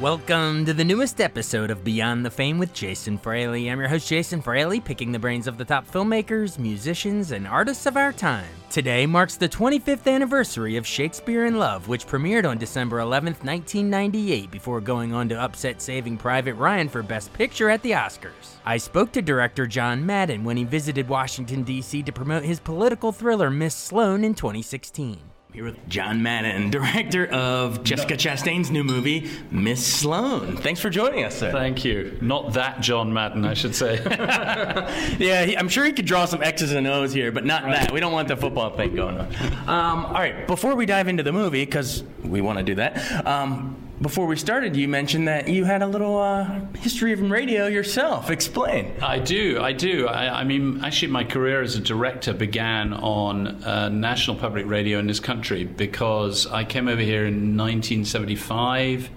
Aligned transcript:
Welcome 0.00 0.64
to 0.64 0.72
the 0.72 0.82
newest 0.82 1.20
episode 1.20 1.70
of 1.70 1.84
Beyond 1.84 2.24
the 2.24 2.30
Fame 2.30 2.58
with 2.58 2.72
Jason 2.72 3.18
Fraley. 3.18 3.70
I'm 3.70 3.78
your 3.78 3.88
host, 3.90 4.08
Jason 4.08 4.40
Fraley, 4.40 4.80
picking 4.80 5.12
the 5.12 5.18
brains 5.18 5.46
of 5.46 5.58
the 5.58 5.64
top 5.66 5.86
filmmakers, 5.86 6.58
musicians, 6.58 7.32
and 7.32 7.46
artists 7.46 7.84
of 7.84 7.98
our 7.98 8.10
time. 8.10 8.48
Today 8.70 9.04
marks 9.04 9.36
the 9.36 9.46
25th 9.46 10.10
anniversary 10.10 10.78
of 10.78 10.86
Shakespeare 10.86 11.44
in 11.44 11.58
Love, 11.58 11.86
which 11.86 12.06
premiered 12.06 12.48
on 12.48 12.56
December 12.56 13.00
11th, 13.00 13.44
1998, 13.44 14.50
before 14.50 14.80
going 14.80 15.12
on 15.12 15.28
to 15.28 15.38
upset 15.38 15.82
Saving 15.82 16.16
Private 16.16 16.54
Ryan 16.54 16.88
for 16.88 17.02
Best 17.02 17.30
Picture 17.34 17.68
at 17.68 17.82
the 17.82 17.90
Oscars. 17.90 18.54
I 18.64 18.78
spoke 18.78 19.12
to 19.12 19.20
director 19.20 19.66
John 19.66 20.06
Madden 20.06 20.44
when 20.44 20.56
he 20.56 20.64
visited 20.64 21.10
Washington, 21.10 21.62
D.C. 21.62 22.04
to 22.04 22.12
promote 22.12 22.44
his 22.44 22.58
political 22.58 23.12
thriller 23.12 23.50
Miss 23.50 23.74
Sloane 23.74 24.24
in 24.24 24.32
2016 24.32 25.20
here 25.52 25.64
with 25.64 25.88
John 25.88 26.22
Madden, 26.22 26.70
director 26.70 27.26
of 27.26 27.82
Jessica 27.82 28.14
Chastain's 28.14 28.70
new 28.70 28.84
movie, 28.84 29.28
Miss 29.50 29.84
Sloane. 29.84 30.56
Thanks 30.56 30.80
for 30.80 30.90
joining 30.90 31.24
us, 31.24 31.38
sir. 31.38 31.50
Thank 31.50 31.84
you. 31.84 32.16
Not 32.20 32.52
that 32.52 32.80
John 32.80 33.12
Madden, 33.12 33.44
I 33.44 33.54
should 33.54 33.74
say. 33.74 34.00
yeah, 35.18 35.44
he, 35.44 35.56
I'm 35.56 35.68
sure 35.68 35.84
he 35.84 35.92
could 35.92 36.06
draw 36.06 36.24
some 36.24 36.42
X's 36.42 36.72
and 36.72 36.86
O's 36.86 37.12
here, 37.12 37.32
but 37.32 37.44
not 37.44 37.64
that. 37.64 37.90
We 37.92 38.00
don't 38.00 38.12
want 38.12 38.28
the 38.28 38.36
football 38.36 38.76
thing 38.76 38.94
going 38.94 39.18
on. 39.18 39.26
Um, 39.68 40.06
all 40.06 40.14
right, 40.14 40.46
before 40.46 40.74
we 40.76 40.86
dive 40.86 41.08
into 41.08 41.22
the 41.22 41.32
movie, 41.32 41.64
because 41.64 42.04
we 42.22 42.40
want 42.40 42.58
to 42.58 42.64
do 42.64 42.76
that, 42.76 43.26
um, 43.26 43.76
before 44.00 44.26
we 44.26 44.36
started, 44.36 44.76
you 44.76 44.88
mentioned 44.88 45.28
that 45.28 45.48
you 45.48 45.64
had 45.64 45.82
a 45.82 45.86
little 45.86 46.18
uh, 46.18 46.60
history 46.78 47.12
of 47.12 47.20
radio 47.20 47.66
yourself. 47.66 48.30
Explain. 48.30 48.92
I 49.02 49.18
do. 49.18 49.60
I 49.60 49.72
do. 49.72 50.06
I, 50.06 50.40
I, 50.40 50.44
mean, 50.44 50.82
actually, 50.82 51.12
my 51.12 51.24
career 51.24 51.60
as 51.60 51.76
a 51.76 51.80
director 51.80 52.32
began 52.32 52.94
on 52.94 53.62
uh, 53.62 53.90
national 53.90 54.36
public 54.36 54.66
radio 54.66 54.98
in 54.98 55.06
this 55.06 55.20
country 55.20 55.64
because 55.64 56.46
I 56.46 56.64
came 56.64 56.88
over 56.88 57.02
here 57.02 57.26
in 57.26 57.56
1975 57.56 59.10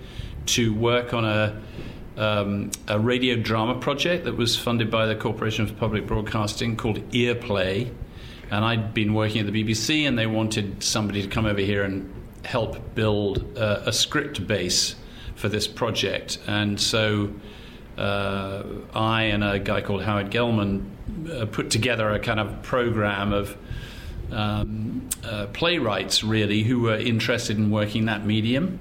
to 0.48 0.73
work 0.73 1.14
on 1.14 1.23
a 1.23 1.62
um, 2.16 2.70
a 2.88 3.00
radio 3.00 3.36
drama 3.36 3.80
project 3.80 4.25
that 4.25 4.38
was 4.38 4.56
funded 4.56 4.92
by 4.92 5.08
the 5.08 5.16
Corporation 5.16 5.66
for 5.66 5.73
Public 5.73 6.06
Broadcasting 6.06 6.75
called 6.75 6.97
Earplay. 7.09 7.92
And 8.52 8.64
I'd 8.64 8.94
been 8.94 9.16
working 9.16 9.40
at 9.40 9.52
the 9.52 9.64
BBC, 9.64 10.08
and 10.08 10.20
they 10.20 10.28
wanted 10.28 10.84
somebody 10.84 11.23
to 11.23 11.28
come 11.28 11.47
over 11.47 11.59
here 11.59 11.84
and 11.84 12.14
help 12.44 12.95
build 12.95 13.58
uh, 13.58 13.81
a 13.86 13.94
script 13.94 14.45
base 14.47 14.95
for 15.36 15.49
this 15.49 15.67
project. 15.67 16.39
And 16.47 16.80
so 16.80 17.33
uh, 17.97 18.63
I 18.94 19.23
and 19.23 19.44
a 19.44 19.59
guy 19.59 19.81
called 19.81 20.03
Howard 20.03 20.31
Gelman 20.31 20.85
uh, 21.29 21.45
put 21.45 21.69
together 21.69 22.09
a 22.09 22.19
kind 22.19 22.40
of 22.40 22.62
program 22.63 23.34
of 23.34 23.57
um, 24.31 25.09
uh, 25.23 25.47
playwrights, 25.47 26.23
really, 26.23 26.63
who 26.63 26.81
were 26.81 26.97
interested 26.97 27.57
in 27.57 27.69
working 27.69 28.06
that 28.06 28.25
medium. 28.25 28.79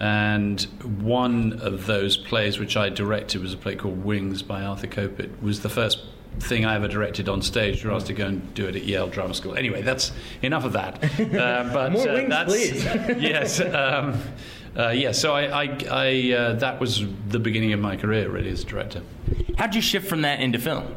And 0.00 0.60
one 1.00 1.60
of 1.60 1.86
those 1.86 2.16
plays, 2.16 2.58
which 2.58 2.76
I 2.76 2.88
directed, 2.90 3.40
was 3.40 3.54
a 3.54 3.56
play 3.56 3.76
called 3.76 4.04
Wings 4.04 4.42
by 4.42 4.62
Arthur 4.62 4.88
Kopit. 4.88 5.40
Was 5.40 5.60
the 5.60 5.68
first 5.68 6.00
thing 6.40 6.64
I 6.64 6.74
ever 6.74 6.88
directed 6.88 7.28
on 7.28 7.42
stage. 7.42 7.84
We 7.84 7.90
were 7.90 7.96
asked 7.96 8.06
to 8.06 8.12
go 8.12 8.26
and 8.26 8.54
do 8.54 8.66
it 8.66 8.76
at 8.76 8.84
Yale 8.84 9.08
Drama 9.08 9.34
School. 9.34 9.56
Anyway, 9.56 9.82
that's 9.82 10.12
enough 10.42 10.64
of 10.64 10.72
that. 10.72 11.02
Uh, 11.34 11.68
but 11.72 11.92
More 11.92 12.08
uh, 12.08 12.14
wings, 12.14 12.34
please. 12.44 12.84
yes. 13.18 13.60
Um, 13.60 14.20
uh, 14.76 14.88
yeah, 14.90 15.12
so 15.12 15.34
I, 15.34 15.64
I, 15.64 15.78
I 15.90 16.32
uh, 16.32 16.52
that 16.54 16.80
was 16.80 17.04
the 17.28 17.38
beginning 17.38 17.72
of 17.72 17.80
my 17.80 17.96
career, 17.96 18.28
really, 18.28 18.50
as 18.50 18.62
a 18.62 18.66
director. 18.66 19.02
How 19.56 19.66
did 19.66 19.76
you 19.76 19.80
shift 19.80 20.08
from 20.08 20.22
that 20.22 20.40
into 20.40 20.58
film? 20.58 20.94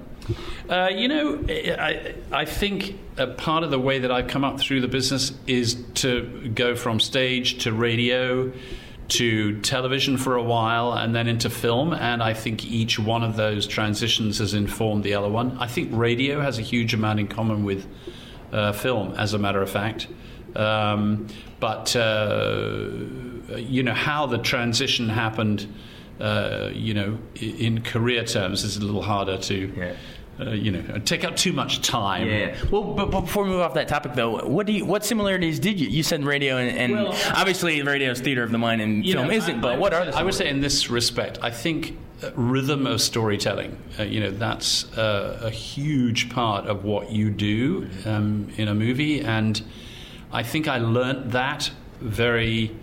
Uh, 0.70 0.90
you 0.92 1.08
know, 1.08 1.44
I, 1.50 2.16
I 2.32 2.46
think 2.46 3.00
part 3.38 3.64
of 3.64 3.72
the 3.72 3.80
way 3.80 4.00
that 4.00 4.12
I've 4.12 4.28
come 4.28 4.44
up 4.44 4.60
through 4.60 4.82
the 4.82 4.88
business 4.88 5.32
is 5.48 5.84
to 5.96 6.52
go 6.54 6.76
from 6.76 7.00
stage 7.00 7.64
to 7.64 7.74
radio 7.74 8.52
to 9.10 9.60
television 9.62 10.18
for 10.18 10.36
a 10.36 10.44
while 10.44 10.94
and 10.94 11.16
then 11.16 11.28
into 11.28 11.50
film. 11.50 11.94
And 11.94 12.22
I 12.22 12.34
think 12.34 12.66
each 12.66 13.00
one 13.00 13.24
of 13.24 13.36
those 13.36 13.68
transitions 13.68 14.40
has 14.40 14.54
informed 14.54 15.04
the 15.04 15.14
other 15.14 15.30
one. 15.30 15.58
I 15.60 15.68
think 15.68 15.90
radio 15.94 16.42
has 16.42 16.60
a 16.60 16.62
huge 16.62 16.94
amount 16.94 17.20
in 17.20 17.28
common 17.28 17.64
with 17.64 17.88
uh, 18.52 18.74
film, 18.74 19.14
as 19.16 19.34
a 19.34 19.38
matter 19.38 19.62
of 19.62 19.70
fact. 19.70 20.08
Um, 20.56 21.28
but, 21.60 21.96
uh, 21.96 22.90
you 23.56 23.84
know, 23.84 23.94
how 23.94 24.26
the 24.26 24.38
transition 24.38 25.10
happened. 25.10 25.68
Uh, 26.20 26.72
you 26.74 26.96
know, 26.96 27.20
in 27.36 27.84
career 27.84 28.24
terms, 28.24 28.64
is 28.64 28.76
a 28.76 28.80
little 28.80 29.04
harder 29.04 29.38
to 29.38 29.72
yeah 29.78 29.94
uh, 30.40 30.52
you 30.52 30.72
know, 30.72 31.00
take 31.00 31.24
up 31.24 31.36
too 31.36 31.52
much 31.52 31.82
time. 31.82 32.28
Yeah. 32.28 32.56
Well, 32.70 32.84
but, 32.84 33.10
but, 33.10 33.22
before 33.22 33.44
we 33.44 33.50
move 33.50 33.62
off 33.62 33.74
that 33.74 33.88
topic, 33.88 34.14
though, 34.14 34.46
what 34.48 34.68
do 34.68 34.74
you, 34.74 34.86
what 34.86 35.04
similarities 35.04 35.60
did 35.60 35.80
you? 35.80 35.90
You 35.90 36.04
said 36.04 36.24
radio, 36.24 36.58
and, 36.58 36.78
and 36.78 36.94
well, 36.94 37.18
obviously 37.34 37.82
radio 37.82 38.12
is 38.12 38.22
theater 38.22 38.44
of 38.44 38.52
the 38.52 38.58
mind, 38.58 38.82
and 38.82 39.04
film 39.04 39.28
know, 39.28 39.34
isn't. 39.34 39.58
I, 39.58 39.62
but 39.62 39.76
I, 39.76 39.78
what 39.78 39.94
are 39.94 40.06
the? 40.06 40.16
I 40.16 40.24
would 40.24 40.34
say 40.34 40.48
in 40.50 40.62
this 40.62 40.90
respect, 40.90 41.40
I 41.42 41.50
think 41.50 41.98
uh, 42.22 42.32
rhythm 42.36 42.86
of 42.86 43.02
storytelling. 43.02 43.78
Uh, 44.00 44.04
you 44.04 44.20
know, 44.20 44.30
that's 44.30 44.92
uh, 44.98 45.40
a 45.42 45.50
huge 45.50 46.30
part 46.30 46.68
of 46.68 46.84
what 46.84 47.12
you 47.12 47.32
do 47.32 47.90
um, 48.06 48.52
in 48.58 48.68
a 48.68 48.76
movie, 48.76 49.22
and 49.22 49.62
I 50.32 50.44
think 50.44 50.68
I 50.68 50.78
learnt 50.78 51.32
that 51.32 51.72
very 52.00 52.76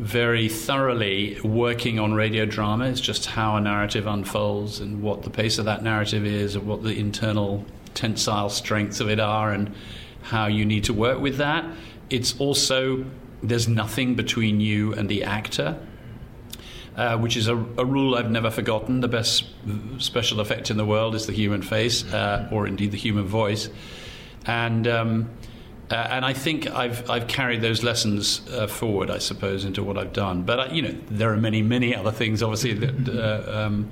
very 0.00 0.48
thoroughly 0.48 1.38
working 1.42 1.98
on 2.00 2.14
radio 2.14 2.46
drama. 2.46 2.86
It's 2.86 3.02
just 3.02 3.26
how 3.26 3.56
a 3.56 3.60
narrative 3.60 4.06
unfolds 4.06 4.80
and 4.80 5.02
what 5.02 5.22
the 5.22 5.30
pace 5.30 5.58
of 5.58 5.66
that 5.66 5.82
narrative 5.82 6.24
is, 6.24 6.56
and 6.56 6.66
what 6.66 6.82
the 6.82 6.98
internal 6.98 7.66
tensile 7.92 8.48
strengths 8.48 9.00
of 9.00 9.10
it 9.10 9.20
are, 9.20 9.52
and 9.52 9.74
how 10.22 10.46
you 10.46 10.64
need 10.64 10.84
to 10.84 10.94
work 10.94 11.20
with 11.20 11.36
that. 11.36 11.66
It's 12.08 12.38
also 12.40 13.04
there's 13.42 13.68
nothing 13.68 14.14
between 14.14 14.60
you 14.60 14.94
and 14.94 15.08
the 15.08 15.24
actor. 15.24 15.78
Uh, 16.96 17.16
which 17.16 17.36
is 17.36 17.46
a, 17.46 17.54
a, 17.54 17.84
rule 17.84 18.16
I've 18.16 18.30
never 18.30 18.50
forgotten. 18.50 19.00
The 19.00 19.08
best 19.08 19.44
special 19.98 20.40
effect 20.40 20.70
in 20.70 20.76
the 20.76 20.84
world 20.84 21.14
is 21.14 21.24
the 21.26 21.32
human 21.32 21.62
face, 21.62 22.04
uh, 22.12 22.48
or 22.50 22.66
indeed 22.66 22.90
the 22.90 22.98
human 22.98 23.26
voice. 23.26 23.70
And 24.44 24.88
um, 24.88 25.30
uh, 25.90 26.08
and 26.10 26.24
I 26.24 26.32
think 26.32 26.70
I've 26.70 27.08
I've 27.10 27.26
carried 27.26 27.62
those 27.62 27.82
lessons 27.82 28.48
uh, 28.50 28.66
forward, 28.66 29.10
I 29.10 29.18
suppose, 29.18 29.64
into 29.64 29.82
what 29.82 29.98
I've 29.98 30.12
done. 30.12 30.42
But 30.42 30.58
uh, 30.58 30.68
you 30.72 30.82
know, 30.82 30.94
there 31.10 31.32
are 31.32 31.36
many 31.36 31.62
many 31.62 31.94
other 31.94 32.12
things, 32.12 32.42
obviously, 32.42 32.74
that 32.74 33.08
uh, 33.08 33.66
um, 33.66 33.90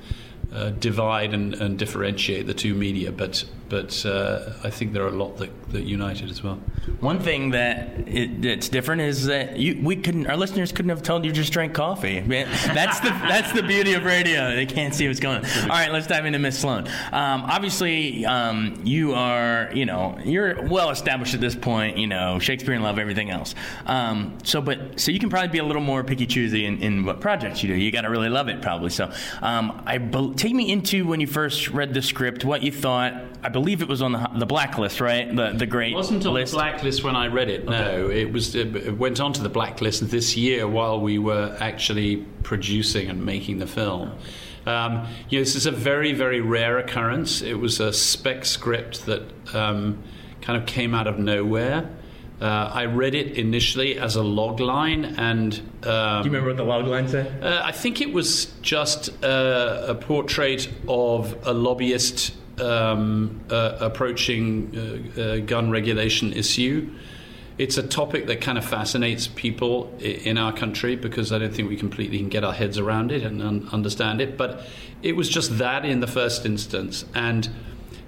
uh, 0.53 0.71
divide 0.71 1.35
and, 1.35 1.55
and, 1.55 1.79
differentiate 1.79 2.47
the 2.47 2.55
two 2.55 2.75
media, 2.75 3.13
but 3.13 3.45
but 3.69 4.07
uh, 4.07 4.53
I 4.65 4.71
think 4.71 4.95
there 4.95 5.05
are 5.05 5.09
a 5.09 5.11
lot 5.11 5.37
that, 5.39 5.73
that 5.73 5.85
unite 5.85 6.23
it 6.23 6.31
as 6.31 6.43
well. 6.43 6.55
One 7.01 7.21
thing 7.21 7.51
that 7.51 8.09
it, 8.09 8.41
that's 8.41 8.71
different 8.71 9.03
is 9.03 9.27
that 9.27 9.59
you, 9.59 9.79
we 9.83 9.97
couldn't, 9.97 10.27
our 10.27 10.39
listeners 10.39 10.73
couldn't 10.73 10.89
have 10.89 11.03
told 11.03 11.27
you 11.27 11.33
just 11.33 11.53
drank 11.53 11.75
coffee. 11.75 12.21
That's 12.29 13.01
the 13.01 13.11
that's 13.11 13.53
the 13.53 13.63
beauty 13.63 13.95
of 13.95 14.05
radio. 14.05 14.55
They 14.55 14.67
can't 14.67 14.95
see 14.95 15.07
what's 15.07 15.21
going 15.21 15.45
on. 15.45 15.45
All 15.63 15.69
right, 15.69 15.93
let's 15.93 16.07
dive 16.07 16.25
into 16.25 16.39
Miss 16.39 16.59
Sloane. 16.59 16.87
Um, 17.13 17.43
obviously, 17.43 18.25
um, 18.25 18.81
you 18.85 19.15
are 19.15 19.71
you 19.75 19.85
know 19.85 20.19
you're 20.25 20.63
well 20.67 20.91
established 20.91 21.35
at 21.35 21.41
this 21.41 21.55
point. 21.55 21.99
You 21.99 22.07
know 22.07 22.39
Shakespeare 22.39 22.75
in 22.75 22.83
Love, 22.83 22.99
everything 22.99 23.31
else. 23.31 23.55
Um, 23.87 24.39
so, 24.45 24.61
but 24.61 24.99
so 24.99 25.11
you 25.13 25.19
can 25.19 25.29
probably 25.29 25.49
be 25.49 25.59
a 25.59 25.65
little 25.65 25.83
more 25.83 26.05
picky 26.05 26.27
choosy 26.27 26.65
in, 26.65 26.83
in 26.83 27.05
what 27.05 27.21
projects 27.21 27.63
you 27.63 27.69
do. 27.69 27.75
You 27.75 27.91
got 27.91 28.03
to 28.03 28.11
really 28.11 28.31
love 28.31 28.49
it, 28.49 28.63
probably. 28.63 28.91
So, 28.91 29.13
um, 29.43 29.83
I 29.87 29.99
take 30.39 30.55
me 30.55 30.71
into 30.71 31.07
when 31.07 31.21
you 31.21 31.27
first 31.27 31.69
read 31.69 31.93
the 31.93 32.03
script, 32.03 32.45
what 32.45 32.63
you 32.63 32.73
thought. 32.73 33.13
I 33.43 33.49
believe 33.49 33.83
it 33.83 33.89
was 33.89 34.01
on 34.01 34.13
the, 34.13 34.31
the 34.39 34.47
blacklist, 34.47 35.01
right? 35.01 35.35
The 35.35 35.53
the 35.53 35.67
great. 35.67 35.93
It 35.93 35.97
wasn't 35.97 36.25
on 36.27 36.35
list. 36.35 36.53
the 36.53 36.59
blacklist 36.59 37.05
when 37.05 37.17
I 37.17 37.27
read 37.27 37.51
it. 37.51 37.63
Okay. 37.63 37.71
No, 37.71 38.09
it 38.09 38.33
was. 38.33 38.55
It 38.55 38.97
went 38.97 39.21
onto 39.21 39.43
the 39.43 39.49
blacklist 39.49 40.09
this 40.11 40.37
year 40.37 40.67
while 40.67 41.01
we 41.01 41.19
were 41.19 41.57
actually 41.61 42.25
producing 42.43 43.09
and 43.11 43.25
making 43.25 43.59
the 43.59 43.67
film. 43.67 44.13
Um, 44.67 45.07
you 45.29 45.39
know, 45.39 45.45
this 45.45 45.57
is 45.57 45.67
a 45.67 45.71
very 45.71 46.13
very 46.13 46.41
rare 46.41 46.79
occurrence. 46.79 47.43
It 47.43 47.55
was 47.55 47.81
a 47.81 47.93
spec 47.93 48.45
script 48.45 49.07
that 49.07 49.23
um, 49.55 50.03
kind 50.41 50.61
of 50.61 50.67
came 50.67 50.95
out 50.95 51.07
of 51.07 51.19
nowhere. 51.19 51.89
Uh, 52.41 52.71
I 52.73 52.85
read 52.85 53.17
it 53.17 53.37
initially 53.37 53.99
as 53.99 54.15
a 54.15 54.23
log 54.23 54.61
line, 54.61 55.05
and 55.05 55.55
um, 55.83 56.23
Do 56.23 56.29
you 56.29 56.35
remember 56.37 56.49
what 56.51 56.57
the 56.57 56.63
log 56.65 56.87
line 56.87 57.09
said? 57.09 57.43
uh, 57.43 57.63
I 57.65 57.73
think 57.73 58.01
it 58.01 58.13
was 58.13 58.47
just 58.63 59.11
uh, 59.25 59.87
a 59.89 59.95
portrait 59.97 60.71
of 60.87 61.37
a 61.45 61.53
lobbyist 61.53 62.35
um, 62.61 63.41
uh, 63.51 63.79
approaching 63.81 64.73
uh, 65.17 65.21
uh, 65.21 65.37
gun 65.39 65.71
regulation 65.71 66.33
issue. 66.33 66.89
It's 67.59 67.77
a 67.77 67.83
topic 67.83 68.27
that 68.27 68.41
kind 68.41 68.57
of 68.57 68.65
fascinates 68.65 69.27
people 69.27 69.93
in 69.99 70.39
our 70.39 70.53
country 70.53 70.95
because 70.95 71.33
I 71.33 71.39
don't 71.41 71.53
think 71.53 71.69
we 71.69 71.77
completely 71.77 72.19
can 72.19 72.29
get 72.29 72.45
our 72.45 72.53
heads 72.53 72.79
around 72.79 73.11
it 73.11 73.25
and 73.25 73.43
un- 73.43 73.69
understand 73.73 74.21
it. 74.21 74.37
But 74.37 74.61
it 75.03 75.17
was 75.17 75.29
just 75.29 75.59
that 75.59 75.85
in 75.85 75.99
the 75.99 76.07
first 76.07 76.47
instance, 76.47 77.05
and 77.17 77.49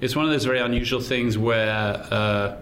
it's 0.00 0.14
one 0.14 0.24
of 0.24 0.30
those 0.30 0.44
very 0.44 0.60
unusual 0.60 1.00
things 1.00 1.36
where. 1.36 2.56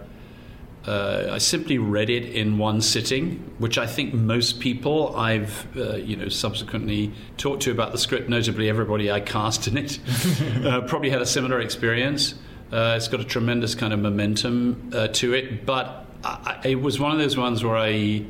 Uh, 0.87 1.27
I 1.31 1.37
simply 1.39 1.77
read 1.77 2.09
it 2.09 2.23
in 2.33 2.57
one 2.57 2.79
sitting, 2.81 3.53
which 3.57 3.77
I 3.77 3.85
think 3.85 4.13
most 4.13 4.59
people 4.61 5.15
I've 5.15 5.67
uh, 5.77 5.97
you 5.97 6.15
know 6.15 6.29
subsequently 6.29 7.11
talked 7.37 7.63
to 7.63 7.71
about 7.71 7.91
the 7.91 7.97
script, 7.97 8.29
notably 8.29 8.69
everybody 8.69 9.11
I 9.11 9.19
cast 9.19 9.67
in 9.67 9.77
it, 9.77 9.99
uh, 10.65 10.81
probably 10.81 11.09
had 11.09 11.21
a 11.21 11.25
similar 11.25 11.59
experience. 11.59 12.35
Uh, 12.71 12.93
it's 12.95 13.07
got 13.07 13.19
a 13.19 13.25
tremendous 13.25 13.75
kind 13.75 13.91
of 13.93 13.99
momentum 13.99 14.89
uh, 14.93 15.07
to 15.09 15.33
it, 15.33 15.65
but 15.65 16.05
I, 16.23 16.59
it 16.63 16.81
was 16.81 16.99
one 16.99 17.11
of 17.11 17.17
those 17.17 17.35
ones 17.35 17.63
where 17.63 17.75
I 17.77 18.25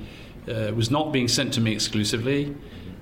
uh, 0.47 0.71
was 0.73 0.89
not 0.89 1.11
being 1.13 1.27
sent 1.27 1.53
to 1.53 1.61
me 1.61 1.71
exclusively. 1.71 2.55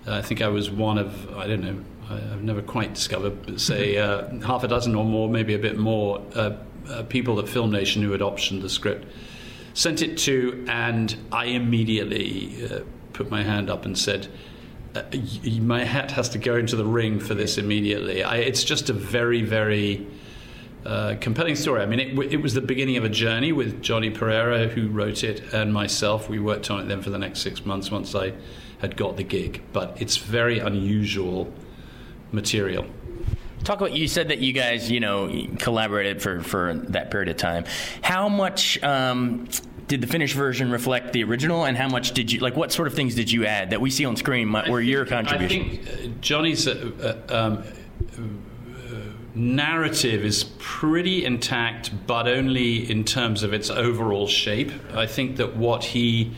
I 0.05 0.21
think 0.21 0.41
I 0.41 0.47
was 0.49 0.69
one 0.71 0.97
of 0.97 1.35
I 1.37 1.47
don't 1.47 1.61
know. 1.61 1.83
I- 2.09 2.15
I've 2.15 2.43
never 2.43 2.61
quite 2.61 2.93
discovered, 2.93 3.45
but 3.45 3.59
say 3.61 3.97
uh, 4.05 4.27
half 4.41 4.63
a 4.63 4.67
dozen 4.67 4.93
or 4.93 5.05
more, 5.05 5.29
maybe 5.29 5.53
a 5.53 5.59
bit 5.59 5.77
more, 5.77 6.21
uh, 6.35 6.51
uh, 6.89 7.03
people 7.03 7.39
at 7.39 7.47
Film 7.49 7.71
Nation 7.71 8.01
who 8.03 8.11
had 8.11 8.21
optioned 8.21 8.61
the 8.61 8.69
script 8.69 9.05
sent 9.77 10.01
it 10.01 10.17
to, 10.17 10.65
and 10.67 11.15
I 11.31 11.45
immediately 11.45 12.65
uh, 12.65 12.79
put 13.13 13.29
my 13.29 13.43
hand 13.43 13.69
up 13.69 13.85
and 13.85 13.95
said, 13.95 14.27
uh, 14.95 15.03
"My 15.61 15.83
hat 15.83 16.09
has 16.11 16.29
to 16.29 16.39
go 16.39 16.55
into 16.55 16.75
the 16.75 16.83
ring 16.83 17.19
for 17.19 17.35
this 17.35 17.59
immediately." 17.59 18.23
I, 18.23 18.37
it's 18.37 18.63
just 18.63 18.89
a 18.89 18.93
very, 18.93 19.43
very 19.43 20.07
uh, 20.83 21.15
compelling 21.21 21.55
story. 21.55 21.83
I 21.83 21.85
mean, 21.85 21.99
it, 21.99 22.33
it 22.33 22.41
was 22.41 22.55
the 22.55 22.61
beginning 22.61 22.97
of 22.97 23.03
a 23.03 23.09
journey 23.09 23.51
with 23.51 23.83
Johnny 23.83 24.09
Perera, 24.09 24.67
who 24.67 24.87
wrote 24.87 25.23
it, 25.23 25.53
and 25.53 25.71
myself. 25.71 26.27
We 26.27 26.39
worked 26.39 26.71
on 26.71 26.81
it 26.81 26.87
then 26.87 27.03
for 27.03 27.11
the 27.11 27.19
next 27.19 27.41
six 27.41 27.63
months 27.63 27.91
once 27.91 28.15
I 28.15 28.33
had 28.79 28.97
got 28.97 29.15
the 29.15 29.23
gig. 29.23 29.61
But 29.73 30.01
it's 30.01 30.17
very 30.17 30.57
unusual 30.57 31.53
material. 32.31 32.87
Talk 33.63 33.81
about 33.81 33.93
you 33.93 34.07
said 34.07 34.29
that 34.29 34.39
you 34.39 34.53
guys, 34.53 34.89
you 34.89 34.99
know, 34.99 35.47
collaborated 35.59 36.21
for 36.21 36.41
for 36.41 36.73
that 36.89 37.11
period 37.11 37.29
of 37.29 37.37
time. 37.37 37.65
How 38.01 38.29
much 38.29 38.81
um, 38.81 39.47
did 39.87 40.01
the 40.01 40.07
finished 40.07 40.35
version 40.35 40.69
reflect 40.69 41.13
the 41.13 41.23
original, 41.23 41.65
and 41.65 41.77
how 41.77 41.87
much 41.87 42.11
did 42.11 42.31
you 42.31 42.39
like? 42.39 42.55
What 42.55 42.71
sort 42.71 42.87
of 42.87 42.93
things 42.93 43.15
did 43.15 43.31
you 43.31 43.45
add 43.45 43.69
that 43.69 43.79
we 43.79 43.89
see 43.89 44.05
on 44.05 44.15
screen 44.15 44.51
were 44.51 44.81
your 44.81 45.05
contribution? 45.05 45.61
I 45.61 45.75
think 45.75 45.89
uh, 45.89 46.17
Johnny's 46.19 46.67
uh, 46.67 47.17
uh, 47.29 47.35
um, 47.35 47.63
uh, 48.17 48.99
narrative 49.33 50.25
is 50.25 50.43
pretty 50.59 51.23
intact, 51.23 51.91
but 52.05 52.27
only 52.27 52.89
in 52.89 53.05
terms 53.05 53.43
of 53.43 53.53
its 53.53 53.69
overall 53.69 54.27
shape. 54.27 54.71
I 54.93 55.07
think 55.07 55.37
that 55.37 55.55
what 55.55 55.85
he, 55.85 56.33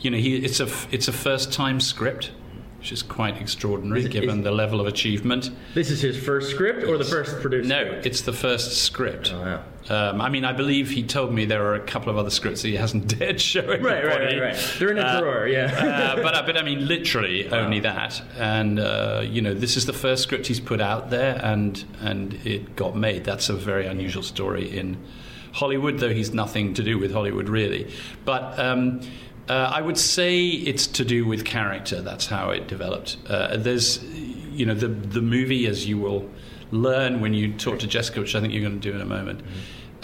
you 0.00 0.10
know, 0.10 0.18
he 0.18 0.36
it's 0.36 0.60
a 0.60 0.68
it's 0.90 1.08
a 1.08 1.12
first 1.12 1.52
time 1.52 1.80
script. 1.80 2.32
Which 2.80 2.92
is 2.92 3.02
quite 3.02 3.36
extraordinary 3.38 4.00
Is 4.00 4.06
it- 4.06 4.12
given 4.12 4.38
is- 4.38 4.44
the 4.44 4.50
level 4.50 4.80
of 4.80 4.86
achievement. 4.86 5.50
This 5.74 5.90
is 5.90 6.00
his 6.00 6.16
first 6.16 6.48
script 6.50 6.82
or 6.84 6.96
the 6.96 7.04
first 7.04 7.38
produced 7.42 7.68
No, 7.68 7.84
script? 7.84 8.06
it's 8.06 8.22
the 8.22 8.32
first 8.32 8.72
script. 8.78 9.34
Oh, 9.34 9.60
Um, 9.90 10.20
I 10.22 10.30
mean, 10.30 10.46
I 10.46 10.52
believe 10.54 10.90
he 10.90 11.02
told 11.02 11.30
me 11.34 11.44
there 11.44 11.62
are 11.66 11.74
a 11.74 11.80
couple 11.80 12.10
of 12.10 12.16
other 12.16 12.30
scripts 12.30 12.62
that 12.62 12.68
he 12.68 12.76
hasn't 12.76 13.06
dared 13.18 13.38
show 13.38 13.66
Right, 13.66 13.82
right, 13.82 14.04
right, 14.06 14.40
right. 14.40 14.74
They're 14.78 14.92
in 14.92 14.98
a 14.98 15.02
Uh, 15.02 15.20
drawer, 15.20 15.46
yeah. 15.46 16.14
uh, 16.16 16.22
but, 16.22 16.34
uh, 16.34 16.42
but 16.46 16.56
I 16.56 16.62
mean, 16.62 16.88
literally 16.88 17.48
only 17.50 17.80
that. 17.80 18.22
And, 18.38 18.80
uh, 18.80 19.22
you 19.28 19.42
know, 19.42 19.52
this 19.52 19.76
is 19.76 19.84
the 19.84 19.92
first 19.92 20.22
script 20.22 20.46
he's 20.46 20.60
put 20.60 20.80
out 20.80 21.10
there, 21.10 21.38
and, 21.44 21.84
and 22.00 22.34
it 22.46 22.76
got 22.76 22.96
made. 22.96 23.24
That's 23.24 23.50
a 23.50 23.54
very 23.54 23.84
unusual 23.86 24.22
story 24.22 24.74
in 24.74 24.96
Hollywood, 25.52 25.98
though 25.98 26.14
he's 26.14 26.32
nothing 26.32 26.72
to 26.74 26.82
do 26.82 26.98
with 26.98 27.12
Hollywood, 27.12 27.48
really. 27.50 27.88
But 28.24 28.58
um, 28.58 29.00
uh, 29.50 29.72
I 29.78 29.80
would 29.80 29.98
say 29.98 30.46
it's 30.46 30.86
to 30.86 31.04
do 31.04 31.26
with 31.26 31.44
character. 31.44 32.00
That's 32.00 32.26
how 32.26 32.50
it 32.50 32.68
developed. 32.68 33.16
Uh, 33.28 33.56
there's, 33.56 34.02
you 34.04 34.64
know, 34.64 34.74
the, 34.74 34.86
the 34.86 35.20
movie, 35.20 35.66
as 35.66 35.88
you 35.88 35.98
will 35.98 36.30
learn 36.70 37.20
when 37.20 37.34
you 37.34 37.52
talk 37.54 37.80
to 37.80 37.88
Jessica, 37.88 38.20
which 38.20 38.36
I 38.36 38.40
think 38.40 38.52
you're 38.52 38.62
going 38.62 38.80
to 38.80 38.90
do 38.90 38.94
in 38.94 39.02
a 39.02 39.12
moment. 39.18 39.40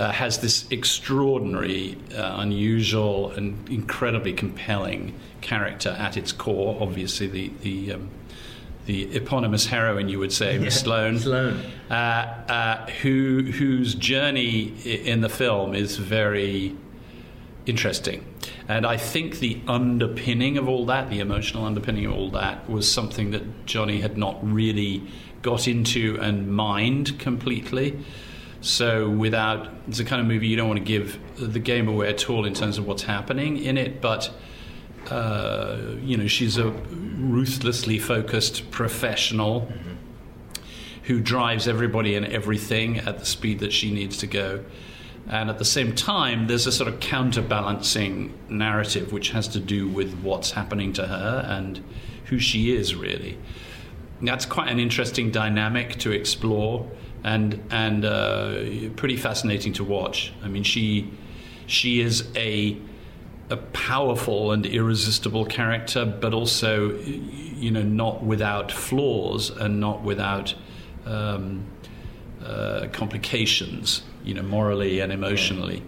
Uh, 0.00 0.10
has 0.10 0.38
this 0.38 0.66
extraordinary, 0.70 1.96
uh, 2.12 2.37
unusual, 2.40 3.31
and 3.31 3.69
incredibly 3.69 4.32
compelling 4.32 5.14
character 5.43 5.90
at 5.90 6.16
its 6.16 6.32
core. 6.32 6.76
Obviously, 6.81 7.28
the 7.28 7.50
the 7.62 7.92
um, 7.92 8.10
the 8.87 9.16
eponymous 9.16 9.66
heroine, 9.66 10.08
you 10.08 10.19
would 10.19 10.32
say, 10.32 10.58
Miss 10.58 10.81
Sloane, 10.81 11.19
Sloane. 11.19 11.60
uh, 11.88 11.94
uh, 11.94 12.90
who 13.02 13.50
whose 13.52 13.94
journey 13.94 14.75
in 14.84 15.20
the 15.20 15.28
film 15.28 15.75
is 15.75 15.96
very 15.96 16.75
interesting. 17.64 18.25
And 18.68 18.84
I 18.84 18.96
think 18.96 19.38
the 19.38 19.60
underpinning 19.68 20.58
of 20.58 20.68
all 20.68 20.86
that, 20.86 21.08
the 21.08 21.20
emotional 21.20 21.64
underpinning 21.64 22.06
of 22.06 22.12
all 22.12 22.30
that, 22.30 22.68
was 22.68 22.90
something 22.90 23.30
that 23.30 23.66
Johnny 23.66 24.00
had 24.00 24.18
not 24.18 24.38
really 24.42 25.02
got 25.42 25.68
into 25.68 26.18
and 26.20 26.52
mined 26.52 27.18
completely. 27.20 27.98
So, 28.60 29.08
without, 29.08 29.68
it's 29.86 30.00
a 30.00 30.04
kind 30.04 30.20
of 30.20 30.26
movie 30.26 30.48
you 30.48 30.56
don't 30.56 30.66
want 30.66 30.80
to 30.80 30.84
give 30.84 31.20
the 31.36 31.60
game 31.60 31.86
away 31.86 32.08
at 32.08 32.28
all 32.28 32.44
in 32.44 32.54
terms 32.54 32.78
of 32.78 32.86
what's 32.86 33.02
happening 33.02 33.58
in 33.58 33.78
it, 33.78 34.00
but 34.00 34.32
uh, 35.10 35.76
you 36.02 36.16
know, 36.16 36.26
she's 36.26 36.58
a 36.58 36.70
ruthlessly 36.70 37.98
focused 37.98 38.68
professional 38.72 39.70
who 41.04 41.20
drives 41.20 41.68
everybody 41.68 42.16
and 42.16 42.26
everything 42.26 42.98
at 42.98 43.20
the 43.20 43.26
speed 43.26 43.60
that 43.60 43.72
she 43.72 43.92
needs 43.92 44.16
to 44.16 44.26
go. 44.26 44.64
And 45.28 45.50
at 45.50 45.58
the 45.58 45.64
same 45.64 45.94
time, 45.94 46.46
there's 46.46 46.67
a 46.67 46.73
sort 46.73 46.88
of 46.88 47.00
counterbalancing 47.00 48.32
narrative 48.49 49.12
which 49.12 49.31
has 49.31 49.49
to 49.49 49.61
do 49.61 49.88
with 49.88 50.14
what's 50.20 50.52
happening 50.52 50.93
to 50.94 51.06
her 51.06 51.44
and 51.49 51.82
who 52.26 52.38
she 52.38 52.75
is, 52.75 52.94
really. 52.94 53.37
That's 54.23 54.46
quite 54.46 54.69
an 54.69 54.78
interesting 54.78 55.31
dynamic 55.31 55.96
to 55.99 56.12
explore 56.12 56.88
and, 57.25 57.61
and 57.70 58.05
uh, 58.05 58.90
pretty 58.94 59.17
fascinating 59.17 59.73
to 59.75 59.84
watch. 59.84 60.32
I 60.44 60.49
mean, 60.49 60.62
she, 60.62 61.11
she 61.67 62.00
is 62.00 62.28
a, 62.37 62.78
a 63.50 63.56
powerful 63.56 64.52
and 64.52 64.64
irresistible 64.64 65.44
character, 65.44 66.05
but 66.05 66.35
also, 66.35 66.97
you 67.00 67.73
know, 67.73 67.83
not 67.83 68.23
without 68.23 68.71
flaws 68.71 69.50
and 69.50 69.80
not 69.80 70.02
without 70.02 70.54
um, 71.04 71.66
uh, 72.45 72.87
complications, 72.92 74.02
you 74.26 74.35
know, 74.35 74.42
morally 74.42 75.00
and 75.00 75.11
emotionally. 75.12 75.83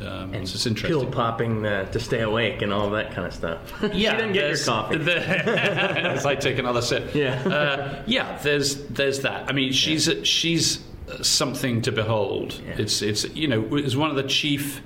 Um, 0.00 0.34
And 0.34 0.48
so 0.48 0.68
interesting. 0.68 1.00
pill 1.00 1.06
popping 1.06 1.64
uh, 1.64 1.84
to 1.92 2.00
stay 2.00 2.20
awake 2.22 2.62
and 2.62 2.72
all 2.72 2.90
that 2.90 3.12
kind 3.12 3.26
of 3.28 3.32
stuff. 3.32 3.58
Yeah, 3.82 3.90
you 4.12 4.18
didn't 4.18 4.32
get 4.32 4.48
your 4.48 4.58
coffee. 4.58 4.98
the- 4.98 5.28
as 5.28 6.26
I 6.26 6.34
take 6.34 6.58
another 6.58 6.82
sip. 6.82 7.14
Yeah. 7.14 7.34
uh, 7.46 8.02
yeah. 8.06 8.36
There's 8.42 8.74
there's 8.88 9.20
that. 9.20 9.48
I 9.48 9.52
mean, 9.52 9.72
she's 9.72 10.10
she's 10.24 10.80
something 11.22 11.82
to 11.82 11.92
behold. 11.92 12.60
Yeah. 12.66 12.74
It's 12.78 13.02
it's 13.02 13.24
you 13.36 13.46
know 13.46 13.76
it's 13.76 13.94
one 13.94 14.10
of 14.10 14.16
the 14.16 14.24
chief 14.24 14.82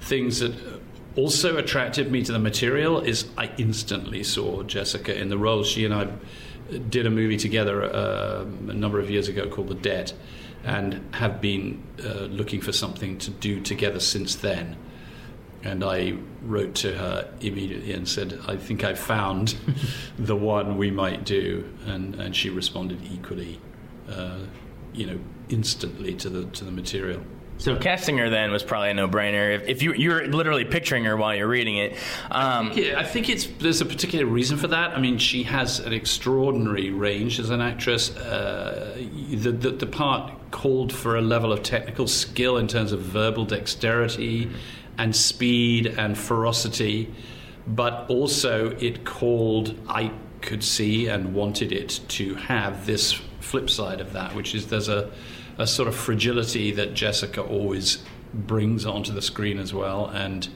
things 0.00 0.38
that 0.38 0.52
also 1.16 1.56
attracted 1.56 2.10
me 2.12 2.22
to 2.22 2.32
the 2.32 2.38
material 2.38 3.00
is 3.00 3.24
I 3.38 3.50
instantly 3.58 4.22
saw 4.22 4.62
Jessica 4.62 5.18
in 5.18 5.28
the 5.30 5.38
role. 5.38 5.64
She 5.64 5.84
and 5.84 5.94
I 5.94 6.08
did 6.90 7.06
a 7.06 7.10
movie 7.10 7.36
together 7.38 7.82
uh, 7.84 8.42
a 8.42 8.72
number 8.74 8.98
of 9.00 9.10
years 9.10 9.28
ago 9.28 9.48
called 9.48 9.68
The 9.68 9.74
Debt, 9.74 10.12
and 10.64 11.14
have 11.14 11.40
been 11.40 11.82
uh, 12.02 12.24
looking 12.24 12.60
for 12.60 12.72
something 12.72 13.18
to 13.18 13.30
do 13.30 13.60
together 13.60 14.00
since 14.00 14.34
then. 14.36 14.76
And 15.62 15.82
I 15.82 16.18
wrote 16.42 16.74
to 16.76 16.96
her 16.96 17.30
immediately 17.40 17.92
and 17.92 18.06
said, 18.08 18.38
I 18.46 18.56
think 18.56 18.84
I 18.84 18.94
found 18.94 19.56
the 20.18 20.36
one 20.36 20.76
we 20.76 20.90
might 20.90 21.24
do. 21.24 21.70
And, 21.86 22.14
and 22.16 22.34
she 22.34 22.50
responded 22.50 23.00
equally, 23.10 23.60
uh, 24.08 24.40
you 24.92 25.06
know, 25.06 25.18
instantly 25.48 26.14
to 26.14 26.28
the, 26.28 26.44
to 26.44 26.64
the 26.64 26.72
material. 26.72 27.22
So 27.58 27.76
casting 27.76 28.18
her 28.18 28.28
then 28.28 28.50
was 28.50 28.62
probably 28.62 28.90
a 28.90 28.94
no-brainer. 28.94 29.54
If, 29.54 29.68
if 29.68 29.82
you 29.82 29.94
you're 29.94 30.26
literally 30.26 30.64
picturing 30.64 31.04
her 31.04 31.16
while 31.16 31.34
you're 31.34 31.48
reading 31.48 31.76
it, 31.76 31.96
um, 32.30 32.72
Yeah, 32.74 32.98
I 32.98 33.04
think 33.04 33.28
it's 33.28 33.46
there's 33.46 33.80
a 33.80 33.86
particular 33.86 34.26
reason 34.26 34.56
for 34.58 34.68
that. 34.68 34.90
I 34.90 35.00
mean, 35.00 35.18
she 35.18 35.44
has 35.44 35.78
an 35.78 35.92
extraordinary 35.92 36.90
range 36.90 37.38
as 37.38 37.50
an 37.50 37.60
actress. 37.60 38.14
Uh, 38.16 38.96
the, 39.30 39.52
the 39.52 39.70
the 39.70 39.86
part 39.86 40.32
called 40.50 40.92
for 40.92 41.16
a 41.16 41.22
level 41.22 41.52
of 41.52 41.62
technical 41.62 42.06
skill 42.06 42.58
in 42.58 42.68
terms 42.68 42.92
of 42.92 43.00
verbal 43.00 43.44
dexterity 43.44 44.50
and 44.98 45.14
speed 45.14 45.86
and 45.86 46.18
ferocity, 46.18 47.12
but 47.66 48.08
also 48.08 48.70
it 48.78 49.04
called 49.04 49.74
I 49.88 50.12
could 50.40 50.62
see 50.62 51.08
and 51.08 51.34
wanted 51.34 51.72
it 51.72 52.00
to 52.08 52.34
have 52.34 52.84
this 52.84 53.12
flip 53.40 53.70
side 53.70 54.00
of 54.00 54.12
that, 54.12 54.34
which 54.34 54.54
is 54.54 54.66
there's 54.66 54.88
a 54.88 55.10
a 55.58 55.66
sort 55.66 55.88
of 55.88 55.94
fragility 55.94 56.70
that 56.72 56.94
Jessica 56.94 57.42
always 57.42 58.02
brings 58.32 58.84
onto 58.84 59.12
the 59.12 59.22
screen 59.22 59.58
as 59.58 59.72
well, 59.72 60.06
and 60.06 60.48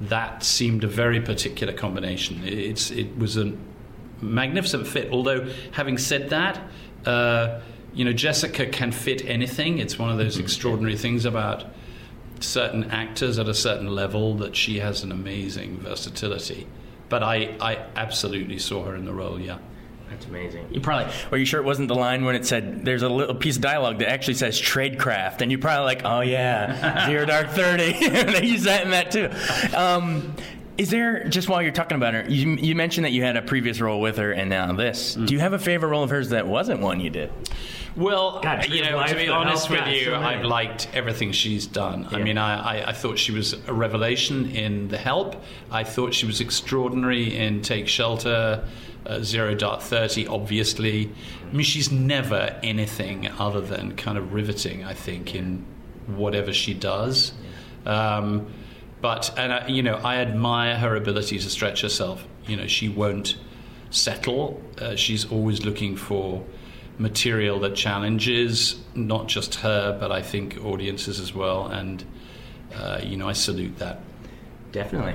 that 0.00 0.42
seemed 0.42 0.84
a 0.84 0.88
very 0.88 1.20
particular 1.20 1.72
combination. 1.72 2.42
It's 2.44 2.90
it 2.90 3.16
was 3.18 3.36
a 3.36 3.52
magnificent 4.20 4.86
fit. 4.86 5.10
Although, 5.10 5.52
having 5.72 5.98
said 5.98 6.30
that, 6.30 6.60
uh, 7.04 7.60
you 7.92 8.04
know, 8.04 8.12
Jessica 8.12 8.66
can 8.66 8.92
fit 8.92 9.24
anything. 9.26 9.78
It's 9.78 9.98
one 9.98 10.10
of 10.10 10.18
those 10.18 10.34
mm-hmm. 10.34 10.44
extraordinary 10.44 10.96
things 10.96 11.24
about 11.24 11.64
certain 12.40 12.84
actors 12.84 13.38
at 13.38 13.48
a 13.48 13.54
certain 13.54 13.88
level 13.88 14.34
that 14.36 14.56
she 14.56 14.78
has 14.78 15.02
an 15.02 15.12
amazing 15.12 15.78
versatility. 15.78 16.66
But 17.08 17.22
I, 17.22 17.56
I 17.60 17.84
absolutely 17.96 18.58
saw 18.58 18.84
her 18.84 18.94
in 18.94 19.04
the 19.04 19.12
role, 19.12 19.40
yeah. 19.40 19.58
That's 20.10 20.26
amazing. 20.26 20.66
You 20.70 20.80
probably 20.80 21.12
are 21.30 21.38
you 21.38 21.44
sure 21.44 21.60
it 21.60 21.64
wasn't 21.64 21.88
the 21.88 21.94
line 21.94 22.24
when 22.24 22.34
it 22.34 22.44
said 22.44 22.84
there's 22.84 23.02
a 23.02 23.08
little 23.08 23.34
piece 23.34 23.56
of 23.56 23.62
dialogue 23.62 24.00
that 24.00 24.10
actually 24.10 24.34
says 24.34 24.60
tradecraft, 24.60 25.40
and 25.40 25.50
you're 25.50 25.60
probably 25.60 25.84
like, 25.84 26.02
oh 26.04 26.20
yeah, 26.20 27.06
Zero 27.10 27.24
Dark 27.24 27.50
Thirty. 27.50 27.92
they 28.08 28.44
use 28.44 28.64
that 28.64 28.84
in 28.84 28.90
that 28.90 29.10
too. 29.12 29.30
Um, 29.76 30.34
is 30.76 30.90
there 30.90 31.28
just 31.28 31.48
while 31.48 31.62
you're 31.62 31.72
talking 31.72 31.96
about 31.96 32.14
her, 32.14 32.24
you, 32.26 32.56
you, 32.56 32.74
mentioned 32.74 33.04
that 33.04 33.10
you 33.10 33.22
had 33.22 33.36
a 33.36 33.42
previous 33.42 33.82
role 33.82 34.00
with 34.00 34.16
her 34.16 34.32
and 34.32 34.48
now 34.48 34.72
this. 34.72 35.14
Mm. 35.14 35.26
Do 35.26 35.34
you 35.34 35.40
have 35.40 35.52
a 35.52 35.58
favorite 35.58 35.90
role 35.90 36.02
of 36.02 36.08
hers 36.08 36.30
that 36.30 36.46
wasn't 36.46 36.80
one 36.80 37.00
you 37.00 37.10
did? 37.10 37.30
Well, 37.96 38.40
God, 38.40 38.66
you 38.68 38.82
know, 38.82 39.04
to 39.04 39.14
be 39.14 39.28
honest 39.28 39.68
with 39.68 39.86
you, 39.88 40.06
so 40.06 40.14
I've 40.16 40.44
liked 40.44 40.88
everything 40.94 41.32
she's 41.32 41.66
done. 41.66 42.08
Yeah. 42.10 42.16
I 42.16 42.22
mean, 42.22 42.38
I, 42.38 42.78
I, 42.78 42.88
I, 42.88 42.92
thought 42.92 43.18
she 43.18 43.32
was 43.32 43.52
a 43.68 43.74
revelation 43.74 44.50
in 44.52 44.88
The 44.88 44.96
Help. 44.96 45.42
I 45.70 45.84
thought 45.84 46.14
she 46.14 46.24
was 46.24 46.40
extraordinary 46.40 47.36
in 47.36 47.60
Take 47.62 47.86
Shelter 47.86 48.64
uh, 49.06 49.20
Zero 49.22 49.54
Dark 49.54 49.80
Thirty, 49.80 50.26
obviously. 50.26 51.10
I 51.48 51.52
mean, 51.52 51.64
she's 51.64 51.90
never 51.90 52.58
anything 52.62 53.28
other 53.38 53.60
than 53.60 53.96
kind 53.96 54.18
of 54.18 54.32
riveting, 54.32 54.84
I 54.84 54.94
think, 54.94 55.34
in 55.34 55.64
whatever 56.06 56.52
she 56.52 56.74
does. 56.74 57.32
Um, 57.86 58.52
but, 59.00 59.32
and 59.38 59.52
I, 59.52 59.66
you 59.68 59.82
know, 59.82 59.94
I 59.94 60.16
admire 60.16 60.76
her 60.76 60.94
ability 60.96 61.38
to 61.38 61.50
stretch 61.50 61.80
herself. 61.80 62.26
You 62.46 62.56
know, 62.56 62.66
she 62.66 62.88
won't 62.88 63.36
settle, 63.90 64.62
uh, 64.78 64.94
she's 64.96 65.30
always 65.32 65.64
looking 65.64 65.96
for 65.96 66.44
material 66.98 67.58
that 67.60 67.74
challenges 67.74 68.80
not 68.94 69.26
just 69.26 69.56
her, 69.56 69.96
but 69.98 70.12
I 70.12 70.22
think 70.22 70.62
audiences 70.64 71.18
as 71.18 71.34
well. 71.34 71.66
And, 71.66 72.04
uh, 72.74 73.00
you 73.02 73.16
know, 73.16 73.28
I 73.28 73.32
salute 73.32 73.78
that. 73.78 74.00
Definitely. 74.72 75.14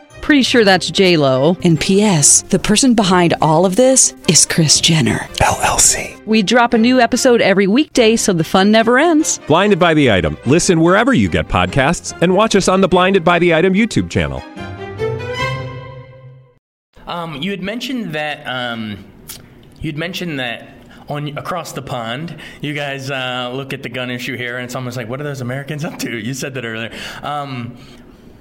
Pretty 0.31 0.43
sure 0.43 0.63
that's 0.63 0.89
J 0.89 1.17
Lo. 1.17 1.57
And 1.61 1.77
P.S. 1.77 2.43
The 2.43 2.57
person 2.57 2.93
behind 2.93 3.33
all 3.41 3.65
of 3.65 3.75
this 3.75 4.15
is 4.29 4.45
Kris 4.45 4.79
Jenner 4.79 5.17
LLC. 5.41 6.25
We 6.25 6.41
drop 6.41 6.73
a 6.73 6.77
new 6.77 7.01
episode 7.01 7.41
every 7.41 7.67
weekday, 7.67 8.15
so 8.15 8.31
the 8.31 8.45
fun 8.45 8.71
never 8.71 8.97
ends. 8.97 9.39
Blinded 9.39 9.77
by 9.77 9.93
the 9.93 10.09
item. 10.09 10.37
Listen 10.45 10.79
wherever 10.79 11.13
you 11.13 11.27
get 11.27 11.49
podcasts, 11.49 12.17
and 12.21 12.33
watch 12.33 12.55
us 12.55 12.69
on 12.69 12.79
the 12.79 12.87
Blinded 12.87 13.25
by 13.25 13.39
the 13.39 13.53
Item 13.53 13.73
YouTube 13.73 14.09
channel. 14.09 14.41
Um, 17.07 17.41
you 17.41 17.51
had 17.51 17.61
mentioned 17.61 18.13
that. 18.13 18.47
Um, 18.47 19.03
you'd 19.81 19.97
mentioned 19.97 20.39
that 20.39 20.81
on 21.09 21.37
across 21.37 21.73
the 21.73 21.81
pond, 21.81 22.37
you 22.61 22.73
guys 22.73 23.11
uh, 23.11 23.51
look 23.53 23.73
at 23.73 23.83
the 23.83 23.89
gun 23.89 24.09
issue 24.09 24.37
here, 24.37 24.55
and 24.55 24.63
it's 24.63 24.75
almost 24.75 24.95
like, 24.95 25.09
what 25.09 25.19
are 25.19 25.25
those 25.25 25.41
Americans 25.41 25.83
up 25.83 25.99
to? 25.99 26.17
You 26.17 26.33
said 26.33 26.53
that 26.53 26.63
earlier. 26.63 26.97
Um, 27.21 27.77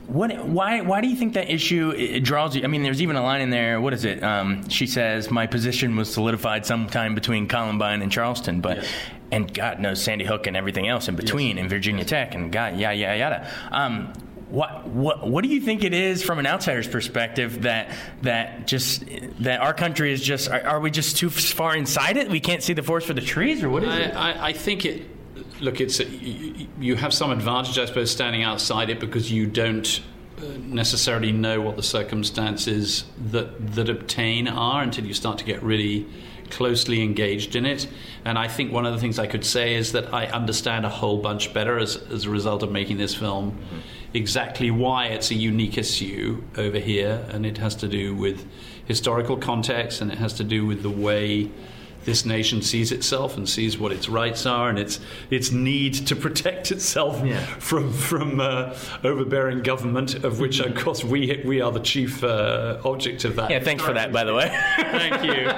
what? 0.07 0.47
Why? 0.47 0.80
Why 0.80 1.00
do 1.00 1.09
you 1.09 1.16
think 1.16 1.35
that 1.35 1.50
issue 1.50 1.90
it 1.90 2.21
draws 2.21 2.57
you? 2.57 2.64
I 2.64 2.66
mean, 2.66 2.83
there's 2.83 3.00
even 3.00 3.16
a 3.16 3.23
line 3.23 3.40
in 3.40 3.50
there. 3.50 3.80
What 3.80 3.92
is 3.92 4.04
it? 4.04 4.23
Um, 4.23 4.69
she 4.69 4.87
says, 4.87 5.30
"My 5.30 5.47
position 5.47 5.97
was 5.97 6.12
solidified 6.12 6.66
sometime 6.66 7.14
between 7.14 7.47
Columbine 7.47 8.02
and 8.02 8.11
Charleston," 8.11 8.61
but. 8.61 8.78
Yes. 8.78 8.88
And 9.33 9.54
God 9.54 9.78
knows 9.78 10.02
Sandy 10.02 10.25
Hook 10.25 10.49
and 10.49 10.57
everything 10.57 10.88
else 10.88 11.07
in 11.07 11.14
between, 11.14 11.50
yes. 11.54 11.61
and 11.61 11.71
Virginia 11.71 12.04
Tech, 12.04 12.35
and 12.35 12.50
God, 12.50 12.76
yeah, 12.76 12.90
yeah, 12.90 13.14
yada. 13.14 13.49
Um, 13.71 14.12
what 14.50 14.87
what 14.88 15.28
what 15.28 15.45
do 15.45 15.49
you 15.49 15.61
think 15.61 15.85
it 15.85 15.95
is 15.95 16.23
from 16.23 16.38
an 16.38 16.47
outsider's 16.47 16.88
perspective 16.88 17.62
that 17.62 17.95
that 18.23 18.66
just 18.66 19.04
that 19.38 19.61
our 19.61 19.73
country 19.73 20.12
is 20.12 20.21
just 20.23 20.50
are, 20.50 20.66
are 20.66 20.80
we 20.80 20.90
just 20.90 21.16
too 21.16 21.30
far 21.30 21.76
inside 21.76 22.16
it? 22.16 22.28
We 22.28 22.40
can't 22.40 22.62
see 22.62 22.73
the 22.73 22.83
forest 22.83 23.07
for 23.07 23.14
the 23.14 23.21
trees, 23.21 23.62
or 23.62 23.71
what 23.71 23.85
is 23.85 23.88
I, 23.88 23.99
it? 24.00 24.14
I, 24.14 24.47
I 24.49 24.52
think 24.52 24.85
it 24.85 25.02
look, 25.60 25.80
it's 25.80 26.00
you 26.00 26.96
have 26.96 27.12
some 27.12 27.30
advantage, 27.30 27.78
I 27.78 27.84
suppose, 27.86 28.10
standing 28.10 28.42
outside 28.42 28.90
it 28.90 29.00
because 29.00 29.30
you 29.30 29.46
don't 29.46 30.00
uh, 30.38 30.44
necessarily 30.58 31.32
know 31.32 31.60
what 31.60 31.76
the 31.76 31.82
circumstances 31.82 33.04
that 33.30 33.74
that 33.74 33.88
obtain 33.88 34.48
are 34.48 34.82
until 34.82 35.04
you 35.04 35.14
start 35.14 35.38
to 35.38 35.44
get 35.44 35.62
really 35.62 36.06
closely 36.50 37.02
engaged 37.02 37.54
in 37.54 37.64
it. 37.64 37.86
And 38.24 38.38
I 38.38 38.48
think 38.48 38.72
one 38.72 38.84
of 38.84 38.92
the 38.92 38.98
things 38.98 39.18
I 39.18 39.26
could 39.26 39.44
say 39.44 39.74
is 39.74 39.92
that 39.92 40.12
I 40.12 40.26
understand 40.26 40.84
a 40.84 40.88
whole 40.88 41.18
bunch 41.18 41.54
better 41.54 41.78
as, 41.78 41.96
as 41.96 42.24
a 42.24 42.30
result 42.30 42.62
of 42.62 42.72
making 42.72 42.98
this 42.98 43.14
film 43.14 43.52
mm-hmm. 43.52 43.78
exactly 44.14 44.70
why 44.70 45.06
it's 45.06 45.30
a 45.30 45.34
unique 45.34 45.78
issue 45.78 46.42
over 46.56 46.78
here, 46.78 47.24
and 47.30 47.46
it 47.46 47.58
has 47.58 47.76
to 47.76 47.88
do 47.88 48.14
with 48.14 48.46
historical 48.84 49.36
context 49.36 50.00
and 50.00 50.10
it 50.10 50.18
has 50.18 50.32
to 50.34 50.42
do 50.42 50.66
with 50.66 50.82
the 50.82 50.90
way 50.90 51.48
this 52.04 52.25
nation 52.25 52.62
sees 52.62 52.92
itself 52.92 53.37
and 53.37 53.49
sees 53.49 53.78
what 53.78 53.92
its 53.92 54.09
rights 54.09 54.47
are 54.47 54.69
and 54.69 54.78
its 54.78 55.00
its 55.30 55.50
need 55.50 55.95
to 55.95 56.16
protect 56.16 56.71
itself 56.71 57.25
yeah. 57.25 57.45
from 57.59 57.92
from 57.92 58.40
uh, 58.40 58.76
overbearing 59.04 59.62
government, 59.62 60.25
of 60.25 60.40
which 60.40 60.61
of 60.61 60.75
course 60.75 61.04
we 61.04 61.42
we 61.45 61.61
are 61.61 61.73
the 61.73 61.80
chief 61.80 62.25
uh, 62.25 62.80
object 62.85 63.25
of 63.25 63.37
that. 63.37 63.50
Yeah, 63.50 63.61
thanks 63.61 63.83
for 63.83 63.92
that, 63.92 64.12
by 64.12 64.25
the 64.25 64.35
way. 64.35 64.49
Thank 64.76 65.25
you. 65.25 65.49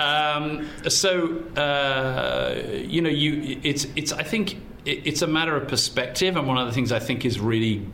Um, 0.00 0.68
so 0.88 1.38
uh, 1.56 2.54
you 2.84 3.00
know, 3.00 3.10
you 3.10 3.60
it's 3.62 3.86
it's 3.96 4.12
I 4.12 4.22
think 4.22 4.54
it, 4.84 5.06
it's 5.06 5.22
a 5.22 5.26
matter 5.26 5.56
of 5.56 5.68
perspective, 5.68 6.36
and 6.36 6.46
one 6.46 6.58
of 6.58 6.66
the 6.66 6.72
things 6.72 6.92
I 6.92 6.98
think 6.98 7.24
is 7.24 7.38
really 7.40 7.86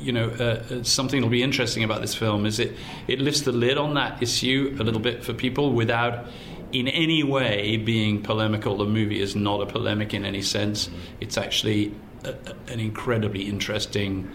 you 0.00 0.12
know, 0.12 0.30
uh, 0.30 0.42
uh, 0.42 0.82
something 0.82 1.20
that'll 1.20 1.30
be 1.30 1.42
interesting 1.42 1.84
about 1.84 2.00
this 2.00 2.14
film 2.14 2.46
is 2.46 2.58
it 2.58 2.76
it 3.06 3.20
lifts 3.20 3.42
the 3.42 3.52
lid 3.52 3.78
on 3.78 3.94
that 3.94 4.22
issue 4.22 4.76
a 4.80 4.82
little 4.82 5.00
bit 5.00 5.24
for 5.24 5.32
people 5.32 5.72
without 5.72 6.26
in 6.72 6.88
any 6.88 7.22
way 7.22 7.76
being 7.76 8.22
polemical. 8.22 8.76
The 8.76 8.86
movie 8.86 9.20
is 9.20 9.34
not 9.34 9.60
a 9.60 9.66
polemic 9.66 10.14
in 10.14 10.24
any 10.24 10.42
sense. 10.42 10.88
It's 11.20 11.36
actually 11.36 11.94
a, 12.24 12.30
a, 12.30 12.72
an 12.72 12.80
incredibly 12.80 13.42
interesting 13.42 14.30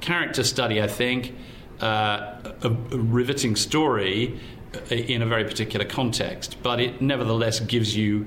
character 0.00 0.44
study, 0.44 0.82
I 0.82 0.86
think, 0.86 1.34
uh, 1.80 2.36
a, 2.62 2.76
a 2.92 2.98
riveting 2.98 3.56
story 3.56 4.38
uh, 4.74 4.94
in 4.94 5.22
a 5.22 5.26
very 5.26 5.44
particular 5.44 5.84
context, 5.84 6.56
but 6.62 6.80
it 6.80 7.00
nevertheless 7.00 7.60
gives 7.60 7.96
you 7.96 8.26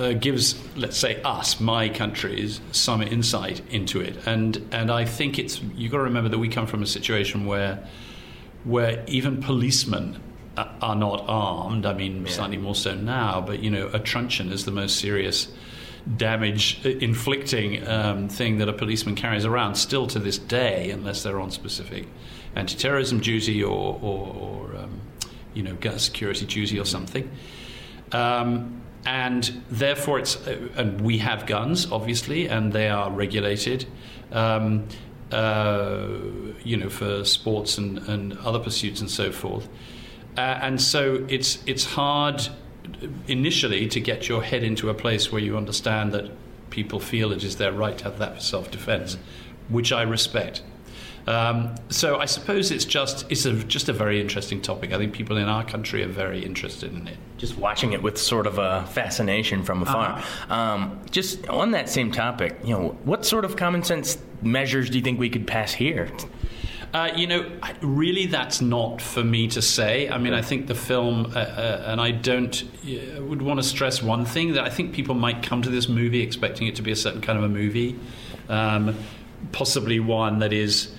uh, 0.00 0.12
gives, 0.14 0.54
let's 0.76 0.96
say, 0.96 1.20
us, 1.22 1.60
my 1.60 1.88
countries, 1.88 2.60
some 2.72 3.02
insight 3.02 3.60
into 3.70 4.00
it. 4.00 4.16
And 4.26 4.66
and 4.72 4.90
I 4.90 5.04
think 5.04 5.38
it's 5.38 5.60
you've 5.74 5.92
got 5.92 5.98
to 5.98 6.04
remember 6.04 6.30
that 6.30 6.38
we 6.38 6.48
come 6.48 6.66
from 6.66 6.82
a 6.82 6.86
situation 6.86 7.44
where 7.44 7.86
where 8.64 9.04
even 9.06 9.42
policemen 9.42 10.20
are 10.56 10.96
not 10.96 11.24
armed. 11.28 11.86
I 11.86 11.94
mean, 11.94 12.26
yeah. 12.26 12.32
slightly 12.32 12.56
more 12.56 12.74
so 12.74 12.94
now, 12.94 13.40
but 13.40 13.60
you 13.60 13.70
know, 13.70 13.88
a 13.92 13.98
truncheon 13.98 14.52
is 14.52 14.64
the 14.64 14.72
most 14.72 14.98
serious 14.98 15.48
damage 16.16 16.84
inflicting 16.84 17.86
um, 17.86 18.28
thing 18.28 18.58
that 18.58 18.68
a 18.68 18.72
policeman 18.72 19.14
carries 19.14 19.44
around 19.44 19.74
still 19.74 20.06
to 20.06 20.18
this 20.18 20.38
day, 20.38 20.90
unless 20.90 21.22
they're 21.22 21.40
on 21.40 21.50
specific 21.50 22.08
anti-terrorism 22.56 23.20
duty 23.20 23.62
or, 23.62 23.98
or, 24.02 24.34
or 24.34 24.76
um, 24.76 25.00
you 25.54 25.62
know, 25.62 25.76
security 25.96 26.46
duty 26.46 26.80
or 26.80 26.84
something. 26.84 27.30
Um, 28.12 28.82
and 29.04 29.62
therefore 29.70 30.18
it's 30.18 30.36
uh, 30.46 30.68
and 30.76 31.00
we 31.00 31.18
have 31.18 31.46
guns 31.46 31.90
obviously 31.90 32.48
and 32.48 32.72
they 32.72 32.88
are 32.88 33.10
regulated 33.10 33.86
um, 34.32 34.86
uh, 35.32 36.06
you 36.62 36.76
know 36.76 36.90
for 36.90 37.24
sports 37.24 37.78
and, 37.78 37.98
and 38.08 38.36
other 38.38 38.58
pursuits 38.58 39.00
and 39.00 39.10
so 39.10 39.32
forth 39.32 39.68
uh, 40.36 40.40
and 40.62 40.80
so 40.80 41.24
it's 41.28 41.62
it's 41.66 41.84
hard 41.84 42.48
initially 43.26 43.86
to 43.88 44.00
get 44.00 44.28
your 44.28 44.42
head 44.42 44.62
into 44.62 44.90
a 44.90 44.94
place 44.94 45.32
where 45.32 45.40
you 45.40 45.56
understand 45.56 46.12
that 46.12 46.30
people 46.70 47.00
feel 47.00 47.32
it 47.32 47.42
is 47.42 47.56
their 47.56 47.72
right 47.72 47.98
to 47.98 48.04
have 48.04 48.18
that 48.18 48.34
for 48.34 48.40
self-defense 48.40 49.16
which 49.70 49.92
I 49.92 50.02
respect. 50.02 50.62
Um, 51.26 51.74
so 51.90 52.18
I 52.18 52.26
suppose 52.26 52.70
it's 52.70 52.84
just 52.84 53.30
it's 53.30 53.44
a, 53.44 53.52
just 53.64 53.88
a 53.88 53.92
very 53.92 54.20
interesting 54.20 54.60
topic. 54.60 54.92
I 54.92 54.98
think 54.98 55.12
people 55.12 55.36
in 55.36 55.48
our 55.48 55.64
country 55.64 56.02
are 56.02 56.08
very 56.08 56.44
interested 56.44 56.92
in 56.92 57.06
it. 57.08 57.16
Just 57.36 57.56
watching 57.56 57.92
it 57.92 58.02
with 58.02 58.18
sort 58.18 58.46
of 58.46 58.58
a 58.58 58.86
fascination 58.86 59.64
from 59.64 59.82
afar. 59.82 60.18
Uh-huh. 60.18 60.54
Um, 60.54 61.00
just 61.10 61.48
on 61.48 61.70
that 61.72 61.88
same 61.88 62.10
topic, 62.10 62.58
you 62.64 62.74
know, 62.74 62.88
what 63.04 63.24
sort 63.24 63.44
of 63.44 63.56
common 63.56 63.82
sense 63.82 64.18
measures 64.42 64.90
do 64.90 64.98
you 64.98 65.04
think 65.04 65.18
we 65.18 65.30
could 65.30 65.46
pass 65.46 65.72
here? 65.72 66.10
Uh, 66.92 67.12
you 67.14 67.26
know, 67.28 67.48
really, 67.82 68.26
that's 68.26 68.60
not 68.60 69.00
for 69.00 69.22
me 69.22 69.46
to 69.46 69.62
say. 69.62 70.08
I 70.08 70.18
mean, 70.18 70.32
I 70.32 70.42
think 70.42 70.66
the 70.66 70.74
film, 70.74 71.26
uh, 71.26 71.38
uh, 71.38 71.84
and 71.86 72.00
I 72.00 72.10
don't, 72.10 72.64
uh, 72.84 73.22
would 73.22 73.42
want 73.42 73.60
to 73.60 73.62
stress 73.62 74.02
one 74.02 74.24
thing 74.24 74.54
that 74.54 74.64
I 74.64 74.70
think 74.70 74.92
people 74.92 75.14
might 75.14 75.40
come 75.40 75.62
to 75.62 75.70
this 75.70 75.88
movie 75.88 76.20
expecting 76.20 76.66
it 76.66 76.74
to 76.76 76.82
be 76.82 76.90
a 76.90 76.96
certain 76.96 77.20
kind 77.20 77.38
of 77.38 77.44
a 77.44 77.48
movie, 77.48 77.96
um, 78.48 78.96
possibly 79.52 80.00
one 80.00 80.40
that 80.40 80.52
is, 80.52 80.92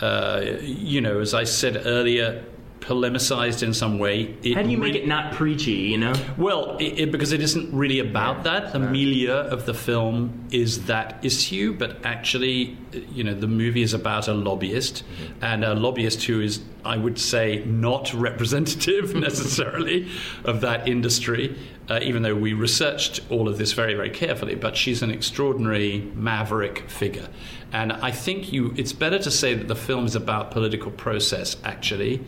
uh, 0.00 0.42
you 0.60 1.00
know, 1.00 1.20
as 1.20 1.34
I 1.34 1.44
said 1.44 1.82
earlier, 1.86 2.44
polemicized 2.80 3.62
in 3.62 3.74
some 3.74 3.98
way. 3.98 4.34
How 4.54 4.62
do 4.62 4.70
you 4.70 4.78
make 4.78 4.94
re- 4.94 5.00
it 5.00 5.08
not 5.08 5.32
preachy? 5.32 5.72
You 5.72 5.98
know, 5.98 6.14
well, 6.36 6.76
it, 6.78 7.00
it, 7.00 7.12
because 7.12 7.32
it 7.32 7.40
isn't 7.40 7.74
really 7.74 7.98
about 7.98 8.44
that. 8.44 8.72
The 8.72 8.78
milieu 8.78 9.32
of 9.32 9.66
the 9.66 9.74
film 9.74 10.46
is 10.50 10.86
that 10.86 11.24
issue, 11.24 11.72
but 11.72 12.04
actually, 12.04 12.76
you 13.12 13.24
know, 13.24 13.34
the 13.34 13.48
movie 13.48 13.82
is 13.82 13.92
about 13.94 14.28
a 14.28 14.34
lobbyist, 14.34 15.02
and 15.40 15.64
a 15.64 15.74
lobbyist 15.74 16.24
who 16.24 16.40
is, 16.40 16.60
I 16.86 16.96
would 16.96 17.18
say, 17.18 17.62
not 17.66 18.12
representative 18.14 19.14
necessarily 19.28 20.08
of 20.44 20.60
that 20.62 20.88
industry. 20.88 21.56
Uh, 21.88 22.00
even 22.02 22.22
though 22.22 22.34
we 22.34 22.52
researched 22.52 23.20
all 23.30 23.48
of 23.48 23.58
this 23.58 23.72
very, 23.72 23.94
very 23.94 24.10
carefully, 24.10 24.56
but 24.56 24.76
she's 24.76 25.02
an 25.02 25.10
extraordinary 25.10 26.00
maverick 26.14 26.90
figure, 26.90 27.28
and 27.72 27.92
I 27.92 28.10
think 28.10 28.52
you. 28.52 28.74
It's 28.76 28.92
better 28.92 29.20
to 29.20 29.30
say 29.30 29.54
that 29.54 29.68
the 29.68 29.76
film 29.76 30.04
is 30.04 30.16
about 30.16 30.50
political 30.50 30.90
process, 30.90 31.56
actually. 31.62 32.24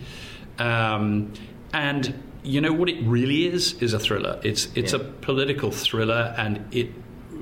Um, 0.59 1.33
and 1.73 2.23
you 2.43 2.61
know 2.61 2.73
what 2.73 2.89
it 2.89 3.03
really 3.03 3.47
is 3.47 3.75
is 3.83 3.93
a 3.93 3.99
thriller. 3.99 4.41
It's 4.43 4.69
it's 4.75 4.93
a 4.93 4.99
political 4.99 5.71
thriller, 5.71 6.35
and 6.39 6.65
it 6.73 6.91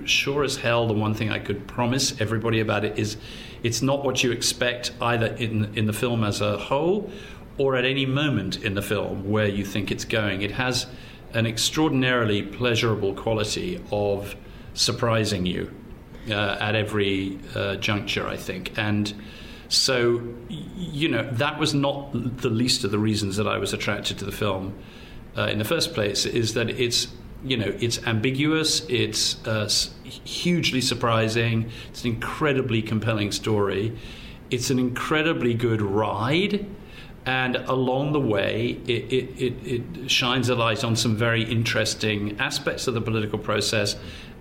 sure 0.05 0.43
as 0.45 0.57
hell. 0.57 0.87
The 0.87 0.95
one 0.95 1.15
thing 1.15 1.31
I 1.31 1.39
could 1.39 1.67
promise 1.67 2.21
everybody 2.21 2.61
about 2.61 2.85
it 2.85 2.99
is, 2.99 3.17
it's 3.67 3.83
not 3.83 4.05
what 4.05 4.23
you 4.23 4.31
expect 4.31 4.93
either 5.01 5.27
in 5.27 5.77
in 5.77 5.87
the 5.87 5.93
film 5.93 6.23
as 6.23 6.41
a 6.41 6.57
whole, 6.57 7.11
or 7.59 7.77
at 7.77 7.85
any 7.85 8.07
moment 8.07 8.63
in 8.63 8.75
the 8.75 8.83
film 8.83 9.29
where 9.29 9.49
you 9.49 9.65
think 9.65 9.91
it's 9.91 10.05
going. 10.05 10.43
It 10.43 10.53
has 10.53 10.87
an 11.35 11.47
extraordinarily 11.47 12.43
pleasurable 12.43 13.13
quality 13.15 13.83
of 13.91 14.37
surprising 14.75 15.47
you 15.47 15.75
uh, 16.31 16.57
at 16.61 16.75
every 16.75 17.39
uh, 17.55 17.77
juncture, 17.77 18.27
I 18.27 18.37
think, 18.37 18.73
and. 18.79 19.13
So, 19.69 20.23
you 20.49 21.09
know, 21.09 21.29
that 21.33 21.59
was 21.59 21.75
not 21.75 22.13
the 22.13 22.51
least 22.51 22.85
of 22.85 22.93
the 22.93 23.01
reasons 23.01 23.37
that 23.37 23.49
I 23.49 23.59
was 23.59 23.73
attracted 23.73 24.17
to 24.19 24.25
the 24.25 24.31
film 24.31 24.75
uh, 25.37 25.49
in 25.49 25.59
the 25.59 25.65
first 25.65 25.93
place. 25.93 26.25
Is 26.25 26.55
that 26.55 26.71
it's 26.71 27.09
you 27.43 27.57
know 27.57 27.73
it's 27.81 27.99
ambiguous, 28.07 28.87
it's 28.89 29.45
uh, 29.45 29.69
hugely 30.25 30.81
surprising, 30.81 31.71
it's 31.89 32.05
an 32.05 32.11
incredibly 32.11 32.83
compelling 32.83 33.33
story, 33.33 33.97
it's 34.51 34.71
an 34.71 34.79
incredibly 34.79 35.55
good 35.55 35.81
ride. 35.81 36.67
And 37.25 37.57
along 37.57 38.13
the 38.13 38.21
way, 38.21 38.79
it, 38.87 39.13
it, 39.13 39.43
it, 39.43 39.55
it 39.67 40.11
shines 40.11 40.49
a 40.49 40.55
light 40.55 40.85
on 40.85 40.95
some 40.95 41.17
very 41.17 41.43
interesting 41.43 42.39
aspects 42.39 42.87
of 42.87 42.95
the 42.95 43.01
political 43.01 43.39
process 43.39 43.97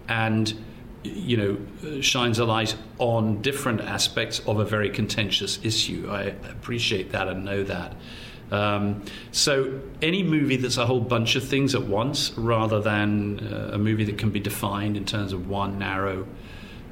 and 0.07 0.53
you 1.03 1.37
know, 1.37 2.01
shines 2.01 2.39
a 2.39 2.45
light 2.45 2.75
on 2.97 3.41
different 3.41 3.81
aspects 3.81 4.39
of 4.47 4.59
a 4.59 4.65
very 4.65 4.89
contentious 4.89 5.59
issue. 5.63 6.07
I 6.09 6.23
appreciate 6.23 7.11
that 7.11 7.27
and 7.27 7.45
know 7.45 7.63
that. 7.63 7.95
Um, 8.51 9.03
so, 9.31 9.79
any 10.01 10.21
movie 10.23 10.55
that's 10.57 10.77
a 10.77 10.85
whole 10.85 10.99
bunch 11.01 11.35
of 11.35 11.43
things 11.43 11.73
at 11.75 11.83
once, 11.83 12.31
rather 12.37 12.79
than 12.79 13.39
uh, 13.51 13.71
a 13.73 13.77
movie 13.77 14.03
that 14.05 14.17
can 14.17 14.29
be 14.29 14.39
defined 14.39 14.97
in 14.97 15.05
terms 15.05 15.33
of 15.33 15.49
one 15.49 15.79
narrow 15.79 16.27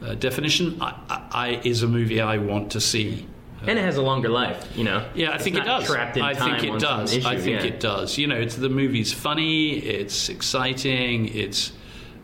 uh, 0.02 0.16
definition, 0.16 0.82
I, 0.82 0.96
I, 1.10 1.28
I, 1.32 1.62
is 1.64 1.84
a 1.84 1.88
movie 1.88 2.20
I 2.22 2.38
want 2.38 2.72
to 2.72 2.82
see. 2.82 3.28
and 3.68 3.78
it 3.78 3.84
has 3.84 3.98
a 3.98 4.02
longer 4.02 4.30
life. 4.30 4.68
You 4.76 4.84
know, 4.84 5.08
Yeah, 5.16 5.30
I 5.30 5.36
It's 5.36 5.44
think 5.44 5.56
it 5.58 5.64
does. 5.66 5.86
Trapped 5.86 6.18
in 6.18 6.24
I 6.24 6.34
time 6.34 6.60
think 6.60 6.74
it 6.76 6.80
does. 6.80 7.14
issue, 7.14 7.28
I 7.28 7.38
think 7.40 7.62
yeah. 7.62 7.68
it 7.68 7.80
does. 7.80 8.18
You 8.18 8.28
know, 8.28 8.36
it's 8.36 8.56
the 8.56 8.70
movie's 8.70 9.14
funny. 9.14 9.78
It's 9.78 10.28
exciting. 10.30 11.28
It's 11.36 11.72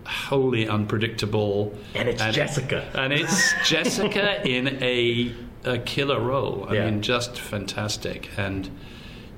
wholly 0.05 0.67
unpredictable. 0.67 1.73
And 1.95 2.09
it's 2.09 2.21
Jessica. 2.35 2.89
And 2.95 3.13
it's 3.13 3.53
Jessica 3.69 4.45
in 4.47 4.81
a 4.83 5.33
a 5.65 5.77
killer 5.77 6.19
role. 6.19 6.65
I 6.69 6.73
Yeah. 6.73 6.85
mean, 6.89 7.01
just 7.01 7.37
fantastic. 7.39 8.29
And 8.37 8.69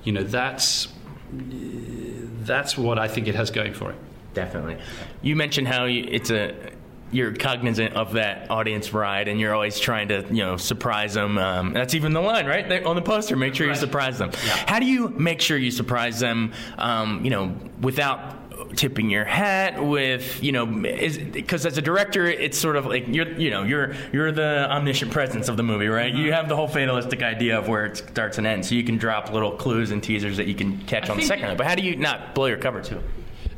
you 0.03 0.11
know, 0.11 0.23
that's 0.23 0.87
that's 1.31 2.77
what 2.77 2.99
I 2.99 3.07
think 3.07 3.27
it 3.27 3.35
has 3.35 3.51
going 3.51 3.73
for 3.73 3.91
it. 3.91 3.97
Definitely. 4.33 4.77
You 5.21 5.35
mentioned 5.35 5.67
how 5.67 5.85
you, 5.85 6.05
it's 6.09 6.31
a 6.31 6.71
you're 7.11 7.33
cognizant 7.33 7.93
of 7.93 8.13
that 8.13 8.49
audience 8.49 8.93
ride, 8.93 9.27
and 9.27 9.39
you're 9.39 9.53
always 9.53 9.79
trying 9.79 10.07
to 10.07 10.25
you 10.29 10.43
know 10.43 10.57
surprise 10.57 11.13
them. 11.13 11.37
Um, 11.37 11.73
that's 11.73 11.93
even 11.93 12.13
the 12.13 12.21
line 12.21 12.45
right 12.45 12.67
there 12.67 12.87
on 12.87 12.95
the 12.95 13.01
poster. 13.01 13.35
Make 13.35 13.55
sure 13.55 13.67
you 13.67 13.75
surprise 13.75 14.17
them. 14.17 14.31
How 14.65 14.79
do 14.79 14.85
you 14.85 15.09
make 15.09 15.41
sure 15.41 15.57
you 15.57 15.71
surprise 15.71 16.19
them? 16.19 16.53
Um, 16.77 17.23
you 17.23 17.29
know, 17.29 17.55
without 17.81 18.35
tipping 18.75 19.09
your 19.09 19.25
hat 19.25 19.83
with 19.83 20.41
you 20.43 20.51
know 20.51 20.65
because 20.65 21.65
as 21.65 21.77
a 21.77 21.81
director 21.81 22.25
it's 22.25 22.57
sort 22.57 22.75
of 22.75 22.85
like 22.85 23.05
you're 23.07 23.31
you 23.33 23.49
know 23.49 23.63
you're 23.63 23.93
you're 24.11 24.31
the 24.31 24.67
omniscient 24.69 25.11
presence 25.11 25.49
of 25.49 25.57
the 25.57 25.63
movie 25.63 25.87
right? 25.87 26.13
You 26.13 26.25
mm-hmm. 26.25 26.33
have 26.33 26.49
the 26.49 26.55
whole 26.55 26.67
fatalistic 26.67 27.21
idea 27.21 27.57
of 27.57 27.67
where 27.67 27.85
it 27.85 27.97
starts 27.97 28.37
and 28.37 28.47
ends 28.47 28.69
so 28.69 28.75
you 28.75 28.83
can 28.83 28.97
drop 28.97 29.31
little 29.31 29.51
clues 29.51 29.91
and 29.91 30.01
teasers 30.01 30.37
that 30.37 30.47
you 30.47 30.55
can 30.55 30.77
catch 30.85 31.09
on 31.09 31.17
the 31.17 31.23
second 31.23 31.47
one 31.47 31.57
but 31.57 31.67
how 31.67 31.75
do 31.75 31.83
you 31.83 31.95
not 31.95 32.33
blow 32.35 32.45
your 32.45 32.57
cover 32.57 32.81
too 32.81 33.01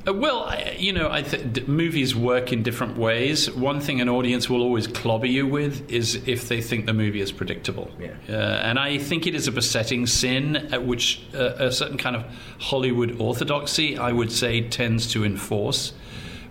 well, 0.05 0.43
I, 0.43 0.75
you 0.77 0.91
know, 0.91 1.09
I 1.11 1.21
th- 1.21 1.53
d- 1.53 1.63
movies 1.67 2.15
work 2.15 2.51
in 2.51 2.63
different 2.63 2.97
ways. 2.97 3.49
One 3.51 3.79
thing 3.79 4.01
an 4.01 4.09
audience 4.09 4.49
will 4.49 4.61
always 4.61 4.87
clobber 4.87 5.27
you 5.27 5.47
with 5.47 5.89
is 5.89 6.15
if 6.27 6.49
they 6.49 6.61
think 6.61 6.85
the 6.85 6.93
movie 6.93 7.21
is 7.21 7.31
predictable. 7.31 7.89
Yeah. 7.99 8.15
Uh, 8.27 8.33
and 8.33 8.77
I 8.79 8.97
think 8.97 9.27
it 9.27 9.35
is 9.35 9.47
a 9.47 9.51
besetting 9.51 10.05
sin 10.07 10.55
at 10.73 10.85
which 10.85 11.21
uh, 11.33 11.55
a 11.57 11.71
certain 11.71 11.97
kind 11.97 12.15
of 12.15 12.25
Hollywood 12.59 13.19
orthodoxy, 13.19 13.97
I 13.97 14.11
would 14.11 14.31
say, 14.31 14.61
tends 14.61 15.07
to 15.13 15.23
enforce. 15.23 15.93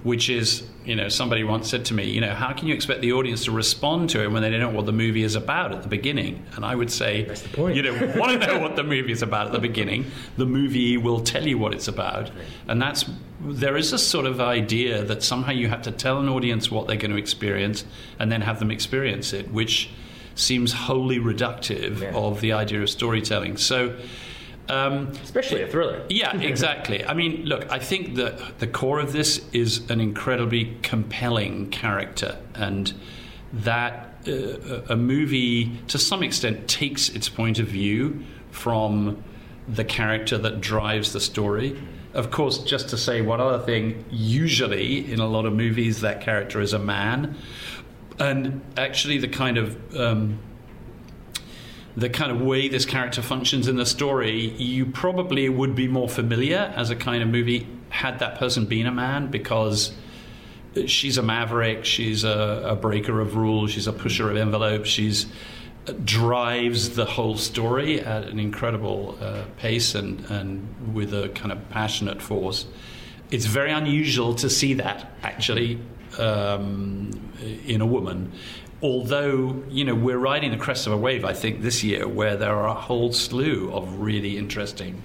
Which 0.03 0.29
is, 0.29 0.65
you 0.85 0.97
know, 0.97 1.09
somebody 1.09 1.45
once 1.45 1.71
said 1.71 1.85
to 1.85 1.95
me, 1.95 2.11
you 2.11 2.21
know, 2.21 2.35
how 2.35 2.53
can 2.53 2.67
you 2.67 2.75
expect 2.75 3.03
the 3.03 3.13
audience 3.13 3.45
to 3.45 3.53
respond 3.53 4.11
to 4.11 4.23
it 4.25 4.33
when 4.33 4.43
they 4.43 4.51
don't 4.51 4.59
know 4.59 4.69
what 4.71 4.85
the 4.87 4.93
movie 4.93 5.23
is 5.23 5.37
about 5.37 5.71
at 5.73 5.83
the 5.83 5.89
beginning? 5.89 6.45
And 6.57 6.65
I 6.65 6.75
would 6.75 6.91
say, 6.91 7.23
That's 7.25 7.43
the 7.43 7.51
point. 7.51 7.77
you 7.77 7.83
don't 7.83 8.17
want 8.17 8.41
to 8.41 8.47
know 8.49 8.59
what 8.59 8.75
the 8.75 8.83
movie 8.83 9.13
is 9.13 9.23
about 9.23 9.47
at 9.47 9.53
the 9.53 9.61
beginning. 9.61 10.07
The 10.39 10.45
movie 10.47 10.97
will 10.97 11.21
tell 11.21 11.47
you 11.47 11.57
what 11.57 11.73
it's 11.73 11.87
about, 11.87 12.33
and 12.67 12.83
that's 12.83 13.05
there 13.41 13.77
is 13.77 13.93
a 13.93 13.99
sort 13.99 14.27
of 14.27 14.41
idea 14.41 15.03
that 15.05 15.23
somehow 15.23 15.53
you 15.53 15.69
have 15.69 15.83
to 15.83 15.93
tell 15.93 16.19
an 16.19 16.29
audience 16.29 16.69
what 16.71 16.89
they're 16.89 16.97
going 16.97 17.11
to 17.13 17.17
experience 17.17 17.85
and 18.19 18.31
then 18.33 18.41
have 18.41 18.59
them 18.59 18.71
experience 18.73 19.33
it, 19.33 19.53
which 19.53 19.91
seems 20.35 20.73
wholly 20.73 21.19
reductive 21.19 22.01
Yeah. 22.01 22.13
of 22.15 22.41
the 22.41 22.53
idea 22.55 22.83
of 22.83 22.91
storytelling. 22.91 23.57
So. 23.57 23.97
Um, 24.69 25.09
especially 25.23 25.63
a 25.63 25.67
thriller 25.67 26.05
yeah, 26.09 26.37
exactly. 26.37 27.05
I 27.05 27.15
mean, 27.15 27.45
look, 27.45 27.71
I 27.71 27.79
think 27.79 28.15
that 28.15 28.61
the 28.61 28.67
core 28.67 29.01
of 29.01 29.13
this 29.13 29.45
is 29.53 29.91
an 29.91 30.01
incredibly 30.01 30.77
compelling 30.83 31.71
character, 31.71 32.39
and 32.55 32.93
that 33.53 34.15
uh, 34.27 34.83
a 34.89 34.97
movie, 34.97 35.73
to 35.89 35.99
some 35.99 36.23
extent, 36.23 36.69
takes 36.69 37.09
its 37.09 37.29
point 37.29 37.59
of 37.59 37.67
view 37.67 38.25
from 38.51 39.23
the 39.69 39.85
character 39.85 40.39
that 40.39 40.61
drives 40.61 41.13
the 41.13 41.21
story. 41.21 41.81
Of 42.15 42.31
course, 42.31 42.59
just 42.59 42.89
to 42.91 42.99
say 42.99 43.21
one 43.21 43.41
other 43.41 43.65
thing, 43.65 44.05
usually 44.11 45.11
in 45.11 45.19
a 45.19 45.27
lot 45.27 45.47
of 45.47 45.55
movies, 45.55 46.03
that 46.03 46.21
character 46.21 46.61
is 46.61 46.73
a 46.73 46.79
man, 46.79 47.37
and 48.19 48.61
actually, 48.77 49.19
the 49.19 49.29
kind 49.29 49.59
of 49.59 49.97
um, 49.99 50.39
the 51.97 52.09
kind 52.09 52.33
of 52.33 52.41
way 52.41 52.69
this 52.69 52.87
character 52.87 53.23
functions 53.23 53.69
in 53.69 53.77
the 53.77 53.87
story, 53.87 54.51
you 54.51 54.87
probably 54.87 55.49
would 55.49 55.75
be 55.75 55.89
more 55.89 56.09
familiar 56.09 56.73
as 56.77 56.91
a 56.91 56.97
kind 56.97 57.23
of 57.23 57.29
movie 57.29 57.67
had 57.91 58.19
that 58.21 58.39
person 58.39 58.65
been 58.65 58.87
a 58.87 58.93
man 58.93 59.31
because 59.31 59.93
she's 60.87 61.19
a 61.19 61.23
maverick, 61.23 61.85
she's 61.85 62.25
a, 62.25 62.63
a 62.65 62.77
breaker 62.77 63.21
of 63.21 63.37
rules, 63.37 63.73
she's 63.73 63.87
a 63.87 63.93
pusher 63.93 64.31
of 64.31 64.37
envelopes, 64.37 64.89
she's 64.89 65.27
drives 66.05 66.91
the 66.91 67.05
whole 67.05 67.37
story 67.37 68.01
at 68.01 68.25
an 68.25 68.39
incredible 68.39 69.19
uh, 69.21 69.43
pace 69.57 69.95
and, 69.95 70.25
and 70.27 70.95
with 70.95 71.13
a 71.13 71.29
kind 71.31 71.51
of 71.51 71.69
passionate 71.71 72.23
force. 72.23 72.67
It's 73.31 73.47
very 73.47 73.73
unusual 73.73 74.35
to 74.37 74.49
see 74.49 74.75
that 74.75 75.11
actually 75.23 75.81
um, 76.19 77.11
in 77.67 77.81
a 77.81 77.87
woman. 77.87 78.33
Although, 78.83 79.63
you 79.71 79.85
know, 79.85 79.95
we're 79.95 80.19
riding 80.19 80.51
the 80.51 80.57
crest 80.57 80.87
of 80.87 80.93
a 80.93 80.97
wave, 80.97 81.25
I 81.25 81.33
think, 81.33 81.63
this 81.63 81.85
year 81.85 82.09
where 82.09 82.37
there 82.37 82.55
are 82.55 82.67
a 82.67 82.75
whole 82.75 83.13
slew 83.13 83.71
of 83.73 84.01
really 84.01 84.37
interesting 84.37 85.03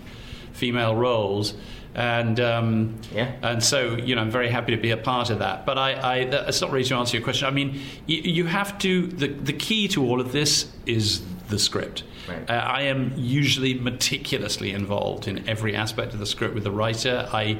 female 0.54 0.96
roles. 0.96 1.54
And 1.94 2.40
um, 2.40 2.96
Yeah. 3.14 3.32
and 3.42 3.64
so 3.64 3.96
you 3.96 4.16
know 4.16 4.22
I'm 4.22 4.30
very 4.30 4.50
happy 4.50 4.76
to 4.76 4.82
be 4.82 4.92
a 4.92 4.98
part 4.98 5.30
of 5.32 5.40
that. 5.40 5.66
But 5.66 5.78
I, 5.80 6.20
I 6.22 6.26
that's 6.26 6.62
not 6.62 6.72
really 6.72 6.86
to 6.86 6.96
answer 6.96 7.18
your 7.18 7.24
question. 7.24 7.48
I 7.48 7.52
mean, 7.52 7.80
you, 8.06 8.18
you 8.22 8.46
have 8.46 8.78
to 8.80 9.08
the 9.08 9.28
the 9.28 9.54
key 9.54 9.88
to 9.90 10.06
all 10.06 10.22
of 10.22 10.32
this 10.32 10.72
is 10.86 11.22
the 11.50 11.58
script. 11.58 12.04
Right. 12.28 12.48
Uh, 12.50 12.54
I 12.54 12.82
am 12.84 13.14
usually 13.16 13.74
meticulously 13.76 14.72
involved 14.72 15.28
in 15.28 15.48
every 15.50 15.76
aspect 15.76 16.14
of 16.14 16.20
the 16.20 16.26
script 16.26 16.54
with 16.54 16.66
the 16.66 16.72
writer. 16.72 17.28
I 17.34 17.58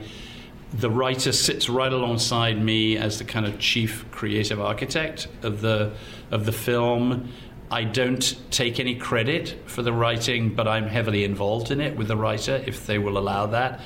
the 0.74 0.90
writer 0.90 1.32
sits 1.32 1.70
right 1.70 1.92
alongside 1.92 2.62
me 2.62 2.98
as 2.98 3.20
the 3.20 3.24
kind 3.24 3.46
of 3.46 3.58
chief 3.60 4.10
creative 4.12 4.60
architect 4.60 5.28
of 5.44 5.62
the 5.62 5.94
of 6.32 6.46
the 6.46 6.52
film. 6.52 7.32
I 7.70 7.84
don't 7.84 8.36
take 8.52 8.80
any 8.80 8.96
credit 8.96 9.58
for 9.66 9.82
the 9.82 9.92
writing, 9.92 10.56
but 10.56 10.68
I'm 10.68 10.88
heavily 10.88 11.24
involved 11.24 11.70
in 11.70 11.82
it 11.82 11.98
with 11.98 12.08
the 12.08 12.16
writer, 12.16 12.64
if 12.66 12.86
they 12.86 12.98
will 12.98 13.18
allow 13.18 13.46
that, 13.48 13.82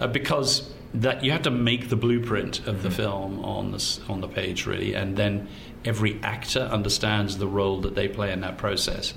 uh, 0.00 0.06
because 0.06 0.72
that 0.94 1.22
you 1.22 1.32
have 1.32 1.42
to 1.42 1.50
make 1.50 1.90
the 1.90 1.96
blueprint 1.96 2.66
of 2.66 2.82
the 2.82 2.90
film 2.90 3.44
on 3.44 3.72
the 3.72 4.00
on 4.08 4.20
the 4.20 4.28
page 4.28 4.66
really, 4.66 4.94
and 4.94 5.16
then 5.16 5.48
every 5.84 6.20
actor 6.22 6.60
understands 6.60 7.38
the 7.38 7.46
role 7.46 7.80
that 7.80 7.94
they 7.94 8.08
play 8.08 8.32
in 8.32 8.40
that 8.40 8.58
process, 8.58 9.14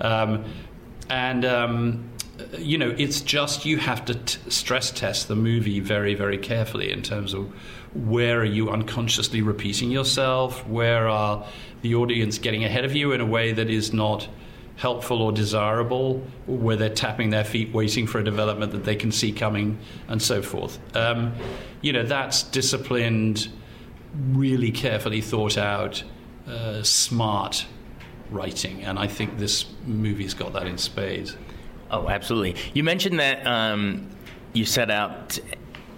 um, 0.00 0.44
and. 1.08 1.44
Um, 1.44 2.10
you 2.58 2.78
know, 2.78 2.94
it's 2.98 3.20
just 3.20 3.64
you 3.64 3.78
have 3.78 4.04
to 4.06 4.14
t- 4.14 4.50
stress 4.50 4.90
test 4.90 5.28
the 5.28 5.36
movie 5.36 5.80
very, 5.80 6.14
very 6.14 6.38
carefully 6.38 6.92
in 6.92 7.02
terms 7.02 7.34
of 7.34 7.50
where 7.94 8.40
are 8.40 8.44
you 8.44 8.70
unconsciously 8.70 9.42
repeating 9.42 9.90
yourself, 9.90 10.66
where 10.66 11.08
are 11.08 11.46
the 11.82 11.94
audience 11.94 12.38
getting 12.38 12.64
ahead 12.64 12.84
of 12.84 12.94
you 12.94 13.12
in 13.12 13.20
a 13.20 13.26
way 13.26 13.52
that 13.52 13.70
is 13.70 13.92
not 13.92 14.28
helpful 14.76 15.22
or 15.22 15.32
desirable, 15.32 16.22
where 16.46 16.76
they're 16.76 16.90
tapping 16.90 17.30
their 17.30 17.44
feet, 17.44 17.72
waiting 17.72 18.06
for 18.06 18.18
a 18.18 18.24
development 18.24 18.72
that 18.72 18.84
they 18.84 18.96
can 18.96 19.10
see 19.10 19.32
coming, 19.32 19.78
and 20.08 20.20
so 20.20 20.42
forth. 20.42 20.78
Um, 20.94 21.34
you 21.80 21.92
know, 21.92 22.02
that's 22.02 22.42
disciplined, 22.42 23.48
really 24.32 24.70
carefully 24.70 25.22
thought 25.22 25.56
out, 25.56 26.02
uh, 26.46 26.82
smart 26.82 27.66
writing, 28.30 28.82
and 28.82 28.98
I 28.98 29.06
think 29.06 29.38
this 29.38 29.64
movie's 29.86 30.34
got 30.34 30.52
that 30.52 30.66
in 30.66 30.76
spades. 30.76 31.36
Oh, 31.90 32.08
absolutely. 32.08 32.56
You 32.74 32.84
mentioned 32.84 33.20
that 33.20 33.46
um, 33.46 34.08
you 34.52 34.64
set 34.64 34.90
out 34.90 35.38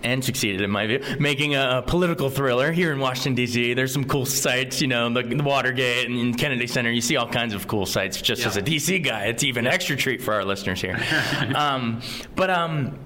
and 0.02 0.24
succeeded, 0.24 0.60
in 0.60 0.70
my 0.70 0.86
view, 0.86 1.02
making 1.18 1.54
a, 1.54 1.78
a 1.78 1.82
political 1.82 2.30
thriller 2.30 2.70
here 2.70 2.92
in 2.92 3.00
Washington, 3.00 3.34
D.C. 3.34 3.74
There's 3.74 3.92
some 3.92 4.04
cool 4.04 4.26
sites, 4.26 4.80
you 4.80 4.86
know, 4.86 5.12
the, 5.12 5.22
the 5.22 5.42
Watergate 5.42 6.08
and 6.08 6.38
Kennedy 6.38 6.66
Center. 6.66 6.90
You 6.90 7.00
see 7.00 7.16
all 7.16 7.28
kinds 7.28 7.54
of 7.54 7.66
cool 7.66 7.86
sites. 7.86 8.20
Just 8.20 8.46
as 8.46 8.56
a 8.56 8.62
D.C. 8.62 9.00
guy, 9.00 9.26
it's 9.26 9.42
even 9.42 9.66
extra 9.66 9.96
treat 9.96 10.22
for 10.22 10.34
our 10.34 10.44
listeners 10.44 10.80
here. 10.80 10.98
um, 11.54 12.00
but 12.36 12.50
um, 12.50 12.98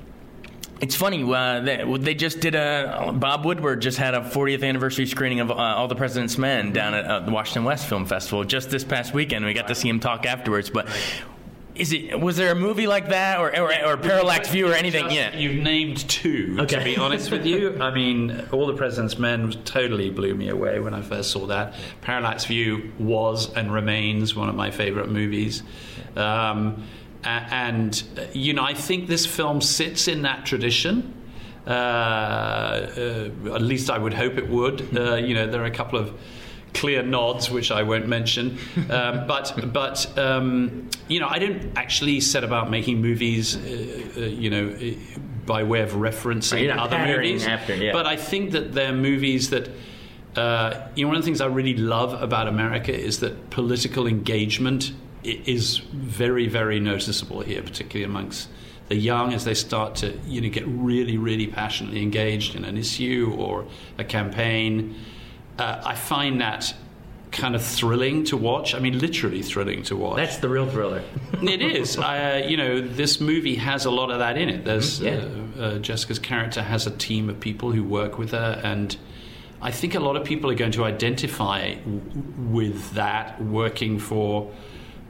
it's 0.83 0.97
funny. 0.97 1.23
Uh, 1.23 1.61
they, 1.61 1.99
they 1.99 2.15
just 2.15 2.41
did 2.41 2.55
a. 2.55 3.13
Bob 3.15 3.45
Woodward 3.45 3.81
just 3.81 3.99
had 3.99 4.15
a 4.15 4.21
40th 4.21 4.65
anniversary 4.65 5.07
screening 5.07 5.41
of 5.41 5.51
uh, 5.51 5.55
All 5.55 5.89
the 5.89 5.95
President's 5.95 6.37
Men 6.37 6.73
down 6.73 6.93
at 6.93 7.05
uh, 7.05 7.21
the 7.21 7.31
Washington 7.31 7.65
West 7.65 7.87
Film 7.87 8.05
Festival 8.05 8.45
just 8.45 8.69
this 8.69 8.85
past 8.85 9.15
weekend. 9.15 9.45
We 9.45 9.55
got 9.55 9.69
to 9.69 9.75
see 9.75 9.89
him 9.89 10.01
talk 10.01 10.27
afterwards. 10.27 10.71
But 10.71 10.89
is 11.75 11.93
it? 11.93 12.21
Was 12.21 12.37
there 12.37 12.53
a 12.53 12.55
movie 12.55 12.87
like 12.87 13.09
that, 13.09 13.39
or 13.41 13.49
or, 13.59 13.73
or 13.87 13.97
Parallax 13.97 14.49
View, 14.51 14.71
or 14.71 14.75
anything? 14.75 15.05
Just- 15.05 15.15
Yeah. 15.17 15.37
You've 15.37 15.63
named 15.63 16.07
two, 16.09 16.57
to 16.57 16.63
Okay. 16.63 16.85
be 16.85 16.97
honest 16.97 17.31
with 17.31 17.47
you. 17.47 17.79
I 17.81 17.91
mean, 17.95 18.47
All 18.53 18.67
the 18.67 18.75
President's 18.75 19.19
Men 19.19 19.53
totally 19.65 20.11
blew 20.11 20.35
me 20.35 20.49
away 20.49 20.81
when 20.81 20.93
I 20.95 21.01
first 21.03 21.31
saw 21.31 21.47
that. 21.47 21.75
Parallax 22.03 22.45
View 22.45 22.93
was 22.99 23.53
and 23.55 23.73
remains 23.73 24.35
one 24.35 24.49
of 24.49 24.55
my 24.55 24.71
favorite 24.71 25.11
movies. 25.11 25.63
Um, 26.17 26.85
and, 27.25 28.03
you 28.33 28.53
know, 28.53 28.65
I 28.65 28.75
think 28.75 29.07
this 29.07 29.25
film 29.25 29.61
sits 29.61 30.09
in 30.09 30.23
that 30.23 30.45
tradition. 30.45 31.15
Uh, 31.65 31.71
uh, 31.71 33.55
at 33.55 33.63
least 33.63 33.91
I 33.91 33.97
would 33.99 34.13
hope 34.13 34.37
it 34.39 34.49
would. 34.49 34.97
Uh, 34.97 35.15
you 35.15 35.35
know, 35.35 35.47
there 35.47 35.63
are 35.63 35.67
a 35.67 35.71
couple 35.71 35.99
of 35.99 36.13
clear 36.75 37.03
nods, 37.03 37.51
which 37.51 37.71
I 37.71 37.83
won't 37.83 38.09
mention. 38.09 38.59
Um, 38.91 39.27
but 39.27 39.73
but 39.73 40.19
um, 40.19 40.89
you 41.09 41.21
know, 41.21 41.29
I 41.29 41.39
don't 41.39 41.77
actually 41.77 42.21
set 42.21 42.45
about 42.45 42.71
making 42.71 43.01
movies. 43.01 43.57
Uh, 43.57 43.61
uh, 44.17 44.21
you 44.21 44.51
know. 44.51 44.69
uh, 44.69 45.19
By 45.45 45.65
way 45.65 45.83
of 45.83 45.93
referencing 45.93 46.71
other 46.79 46.99
movies, 46.99 47.45
after, 47.47 47.75
yeah. 47.75 47.93
but 47.93 48.07
I 48.07 48.17
think 48.17 48.53
that 48.53 48.75
they're 48.75 48.93
movies 48.95 49.51
that 49.51 49.69
uh, 50.37 50.89
you 50.95 51.05
know. 51.05 51.09
One 51.09 51.17
of 51.17 51.23
the 51.23 51.27
things 51.27 51.41
I 51.41 51.47
really 51.47 51.75
love 51.77 52.15
about 52.23 52.47
America 52.47 52.95
is 52.95 53.19
that 53.21 53.51
political 53.51 54.07
engagement 54.07 54.93
is 55.25 55.79
very, 55.79 56.49
very 56.49 56.81
noticeable 56.81 57.41
here, 57.41 57.63
particularly 57.63 58.05
amongst 58.05 58.49
the 58.89 58.97
young 58.97 59.33
as 59.33 59.45
they 59.45 59.55
start 59.55 59.95
to 59.97 60.19
you 60.27 60.41
know 60.41 60.49
get 60.49 60.67
really, 60.67 61.17
really 61.17 61.47
passionately 61.47 62.03
engaged 62.03 62.55
in 62.55 62.65
an 62.65 62.77
issue 62.77 63.35
or 63.39 63.67
a 63.99 64.05
campaign. 64.05 64.95
Uh, 65.63 65.83
I 65.93 65.95
find 65.95 66.41
that 66.41 66.75
kind 67.31 67.55
of 67.55 67.63
thrilling 67.65 68.25
to 68.25 68.37
watch. 68.37 68.75
I 68.75 68.79
mean, 68.79 68.99
literally 68.99 69.43
thrilling 69.43 69.83
to 69.85 69.97
watch. 69.97 70.17
That's 70.17 70.39
the 70.39 70.49
real 70.49 70.69
thriller. 70.69 71.03
It 71.43 71.63
is. 71.63 71.97
Uh, 72.13 72.43
you 72.47 72.57
know, 72.57 72.81
this 72.81 73.21
movie 73.21 73.55
has 73.57 73.85
a 73.87 73.91
lot 73.91 74.11
of 74.11 74.19
that 74.19 74.37
in 74.37 74.49
it. 74.49 74.65
There's 74.65 75.01
Mm-hmm. 75.01 75.61
uh, 75.61 75.65
uh, 75.65 75.79
Jessica's 75.79 76.19
character 76.19 76.63
has 76.63 76.87
a 76.87 76.91
team 76.91 77.31
of 77.31 77.39
people 77.41 77.71
who 77.73 77.83
work 77.85 78.19
with 78.19 78.33
her, 78.33 78.61
and 78.65 78.97
I 79.63 79.71
think 79.71 79.95
a 79.95 80.01
lot 80.01 80.17
of 80.17 80.25
people 80.25 80.51
are 80.51 80.55
going 80.65 80.73
to 80.73 80.85
identify 80.85 81.75
w- 81.75 82.01
with 82.51 82.91
that 82.95 83.41
working 83.43 83.99
for 84.01 84.51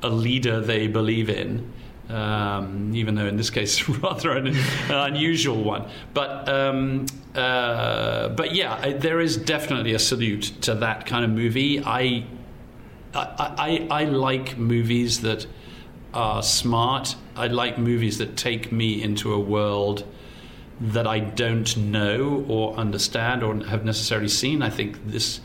a 0.03 0.11
leader 0.11 0.61
they 0.61 0.87
believe 0.87 1.29
in. 1.31 1.73
Um, 2.13 2.93
even 2.95 3.15
though 3.15 3.27
in 3.27 3.37
this 3.37 3.49
case 3.49 3.89
rather 4.03 4.33
an, 4.33 4.55
unusual 4.91 5.63
one, 5.65 5.89
but 6.13 6.47
um, 6.49 7.07
uh, 7.35 8.29
but 8.29 8.55
yeah, 8.55 8.79
I- 8.83 8.93
there 8.93 9.19
is 9.21 9.37
definitely 9.39 9.95
a 9.95 9.99
salute 9.99 10.53
to 10.63 10.75
that 10.75 11.07
kind 11.07 11.25
of 11.25 11.31
movie. 11.31 11.81
I 11.83 12.25
I, 13.15 13.87
I, 13.91 14.03
I 14.03 14.05
like 14.05 14.59
movies 14.59 15.23
that 15.23 15.47
are 16.13 16.43
smart. 16.43 17.17
I 17.35 17.47
like 17.47 17.79
movies 17.79 18.19
that 18.19 18.37
take 18.37 18.71
me 18.73 19.03
into 19.03 19.33
a 19.33 19.41
world 19.41 20.05
that 20.81 21.07
I 21.07 21.21
don't 21.21 21.75
know 21.77 22.45
or 22.49 22.75
understand 22.75 23.43
or 23.43 23.57
have 23.65 23.85
necessarily 23.85 24.29
seen. 24.29 24.61
I 24.63 24.69
think 24.71 24.99
this. 25.07 25.41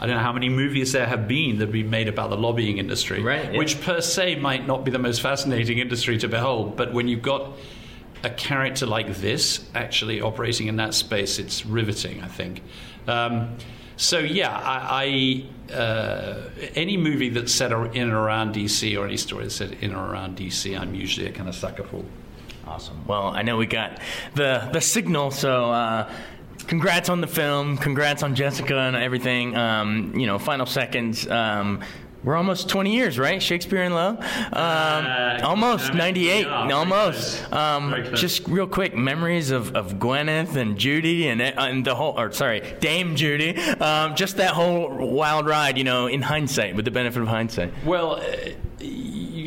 I 0.00 0.06
don't 0.06 0.16
know 0.16 0.22
how 0.22 0.32
many 0.32 0.48
movies 0.48 0.92
there 0.92 1.06
have 1.06 1.26
been 1.26 1.58
that 1.58 1.66
have 1.66 1.72
been 1.72 1.90
made 1.90 2.08
about 2.08 2.30
the 2.30 2.36
lobbying 2.36 2.78
industry, 2.78 3.20
Right, 3.20 3.52
yeah. 3.52 3.58
which 3.58 3.80
per 3.80 4.00
se 4.00 4.36
might 4.36 4.66
not 4.66 4.84
be 4.84 4.90
the 4.90 4.98
most 4.98 5.20
fascinating 5.20 5.78
industry 5.78 6.18
to 6.18 6.28
behold. 6.28 6.76
But 6.76 6.92
when 6.92 7.08
you've 7.08 7.22
got 7.22 7.52
a 8.22 8.30
character 8.30 8.86
like 8.86 9.16
this 9.16 9.64
actually 9.74 10.20
operating 10.20 10.68
in 10.68 10.76
that 10.76 10.94
space, 10.94 11.38
it's 11.38 11.66
riveting, 11.66 12.22
I 12.22 12.28
think. 12.28 12.62
Um, 13.06 13.56
so, 13.96 14.20
yeah, 14.20 14.56
I, 14.56 15.44
I 15.68 15.74
uh, 15.74 16.42
any 16.76 16.96
movie 16.96 17.30
that's 17.30 17.52
set 17.52 17.72
in 17.72 18.02
and 18.02 18.12
around 18.12 18.54
DC 18.54 18.96
or 18.96 19.04
any 19.04 19.16
story 19.16 19.44
that's 19.44 19.56
set 19.56 19.72
in 19.82 19.92
or 19.94 20.12
around 20.12 20.38
DC, 20.38 20.78
I'm 20.78 20.94
usually 20.94 21.26
a 21.26 21.32
kind 21.32 21.48
of 21.48 21.54
sucker 21.56 21.82
for. 21.82 22.04
Awesome. 22.66 23.04
Well, 23.06 23.28
I 23.28 23.42
know 23.42 23.56
we 23.56 23.66
got 23.66 23.98
the 24.34 24.68
the 24.72 24.80
signal, 24.80 25.30
so 25.30 25.70
uh, 25.72 26.12
congrats 26.68 27.08
on 27.08 27.20
the 27.20 27.26
film. 27.26 27.76
Congrats 27.78 28.22
on 28.22 28.34
Jessica 28.36 28.78
and 28.78 28.94
everything. 28.94 29.56
Um, 29.56 30.12
you 30.16 30.26
know, 30.26 30.38
final 30.38 30.66
seconds. 30.66 31.26
Um, 31.26 31.80
we're 32.24 32.36
almost 32.36 32.68
20 32.68 32.92
years, 32.92 33.18
right? 33.18 33.40
Shakespeare 33.40 33.84
in 33.84 33.94
Love? 33.94 34.18
Um, 34.52 35.44
almost, 35.44 35.94
98. 35.94 36.46
yeah, 36.46 36.72
almost. 36.72 37.50
Um, 37.52 37.94
just 38.14 38.46
real 38.48 38.66
quick, 38.66 38.94
memories 38.94 39.50
of, 39.50 39.74
of 39.76 39.94
Gwyneth 39.94 40.56
and 40.56 40.76
Judy 40.76 41.28
and, 41.28 41.40
and 41.40 41.84
the 41.84 41.94
whole, 41.94 42.18
or 42.18 42.32
sorry, 42.32 42.60
Dame 42.80 43.14
Judy. 43.14 43.56
Um, 43.56 44.16
just 44.16 44.36
that 44.38 44.50
whole 44.50 44.90
wild 45.08 45.46
ride, 45.46 45.78
you 45.78 45.84
know, 45.84 46.08
in 46.08 46.20
hindsight, 46.20 46.74
with 46.74 46.84
the 46.84 46.90
benefit 46.90 47.22
of 47.22 47.28
hindsight. 47.28 47.72
Well, 47.84 48.16
uh, 48.16 48.24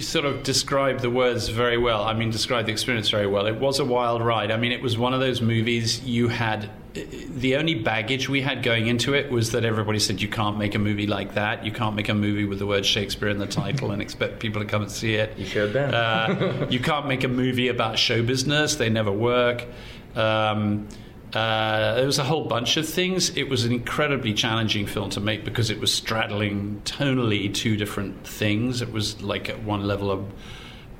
you 0.01 0.07
sort 0.07 0.25
of 0.25 0.41
described 0.41 1.01
the 1.01 1.11
words 1.11 1.49
very 1.49 1.77
well. 1.77 2.03
I 2.03 2.15
mean, 2.15 2.31
described 2.31 2.67
the 2.67 2.71
experience 2.71 3.09
very 3.09 3.27
well. 3.27 3.45
It 3.45 3.59
was 3.59 3.79
a 3.79 3.85
wild 3.85 4.23
ride. 4.23 4.49
I 4.49 4.57
mean, 4.57 4.71
it 4.71 4.81
was 4.81 4.97
one 4.97 5.13
of 5.13 5.19
those 5.19 5.41
movies 5.41 6.03
you 6.03 6.27
had. 6.27 6.71
The 6.93 7.55
only 7.55 7.75
baggage 7.75 8.27
we 8.27 8.41
had 8.41 8.63
going 8.63 8.87
into 8.87 9.13
it 9.13 9.29
was 9.29 9.51
that 9.51 9.63
everybody 9.63 9.99
said 9.99 10.19
you 10.19 10.27
can't 10.27 10.57
make 10.57 10.73
a 10.73 10.79
movie 10.79 11.05
like 11.05 11.35
that. 11.35 11.63
You 11.63 11.71
can't 11.71 11.95
make 11.95 12.09
a 12.09 12.15
movie 12.15 12.45
with 12.45 12.57
the 12.57 12.65
word 12.65 12.83
Shakespeare 12.83 13.29
in 13.29 13.37
the 13.37 13.45
title 13.45 13.91
and 13.91 14.01
expect 14.01 14.39
people 14.39 14.59
to 14.59 14.67
come 14.67 14.81
and 14.81 14.91
see 14.91 15.13
it. 15.13 15.37
You 15.37 15.45
showed 15.45 15.71
them. 15.71 15.91
Uh, 15.93 16.65
you 16.71 16.79
can't 16.79 17.05
make 17.05 17.23
a 17.23 17.27
movie 17.29 17.67
about 17.67 17.99
show 17.99 18.23
business. 18.23 18.75
They 18.75 18.89
never 18.89 19.11
work. 19.11 19.67
Um, 20.15 20.87
uh, 21.33 21.95
there 21.95 22.05
was 22.05 22.19
a 22.19 22.23
whole 22.25 22.43
bunch 22.45 22.75
of 22.75 22.87
things. 22.87 23.35
It 23.37 23.47
was 23.49 23.63
an 23.63 23.71
incredibly 23.71 24.33
challenging 24.33 24.85
film 24.85 25.09
to 25.11 25.21
make 25.21 25.45
because 25.45 25.69
it 25.69 25.79
was 25.79 25.93
straddling 25.93 26.81
tonally 26.83 27.53
two 27.53 27.77
different 27.77 28.27
things. 28.27 28.81
It 28.81 28.91
was 28.91 29.21
like 29.21 29.47
at 29.49 29.63
one 29.63 29.87
level 29.87 30.11
a, 30.11 30.25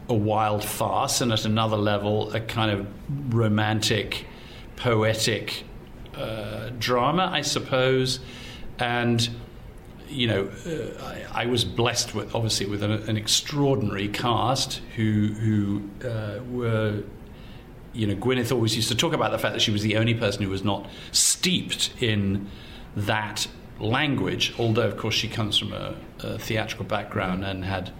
a 0.09 0.15
wild 0.15 0.63
farce, 0.63 1.19
and 1.19 1.33
at 1.33 1.43
another 1.43 1.75
level 1.75 2.31
a 2.33 2.39
kind 2.39 2.71
of 2.71 2.87
romantic, 3.35 4.25
poetic 4.77 5.65
uh, 6.15 6.69
drama, 6.79 7.29
I 7.31 7.41
suppose. 7.41 8.21
And 8.79 9.29
you 10.07 10.27
know, 10.27 10.49
uh, 10.65 11.03
I, 11.33 11.43
I 11.43 11.45
was 11.47 11.65
blessed 11.65 12.15
with 12.15 12.33
obviously 12.33 12.67
with 12.67 12.83
an, 12.83 12.91
an 12.91 13.17
extraordinary 13.17 14.07
cast 14.07 14.81
who 14.95 15.33
who 15.33 16.07
uh, 16.07 16.39
were 16.49 17.03
you 17.93 18.07
know, 18.07 18.15
Gwyneth 18.15 18.51
always 18.51 18.75
used 18.75 18.89
to 18.89 18.95
talk 18.95 19.13
about 19.13 19.31
the 19.31 19.37
fact 19.37 19.53
that 19.53 19.61
she 19.61 19.71
was 19.71 19.81
the 19.81 19.97
only 19.97 20.13
person 20.13 20.43
who 20.43 20.49
was 20.49 20.63
not 20.63 20.89
steeped 21.11 21.91
in 22.01 22.47
that 22.95 23.47
language, 23.79 24.53
although, 24.57 24.87
of 24.87 24.97
course, 24.97 25.15
she 25.15 25.27
comes 25.27 25.57
from 25.57 25.73
a, 25.73 25.95
a 26.19 26.37
theatrical 26.37 26.85
background 26.85 27.43
and 27.43 27.65
had, 27.65 27.91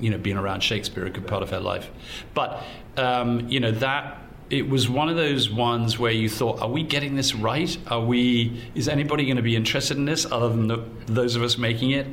you 0.00 0.10
know, 0.10 0.18
been 0.18 0.36
around 0.36 0.62
Shakespeare 0.62 1.06
a 1.06 1.10
good 1.10 1.26
part 1.26 1.42
of 1.42 1.50
her 1.50 1.60
life. 1.60 1.90
But, 2.34 2.62
um, 2.96 3.48
you 3.48 3.60
know, 3.60 3.70
that 3.72 4.20
it 4.50 4.68
was 4.68 4.88
one 4.88 5.08
of 5.08 5.16
those 5.16 5.50
ones 5.50 5.98
where 5.98 6.12
you 6.12 6.28
thought, 6.28 6.60
are 6.60 6.68
we 6.68 6.82
getting 6.82 7.16
this 7.16 7.34
right? 7.34 7.76
Are 7.88 8.04
we, 8.04 8.62
is 8.74 8.88
anybody 8.88 9.24
going 9.24 9.36
to 9.36 9.42
be 9.42 9.56
interested 9.56 9.96
in 9.96 10.04
this 10.04 10.26
other 10.30 10.48
than 10.50 10.66
the, 10.66 10.84
those 11.06 11.34
of 11.34 11.42
us 11.42 11.56
making 11.56 11.92
it? 11.92 12.06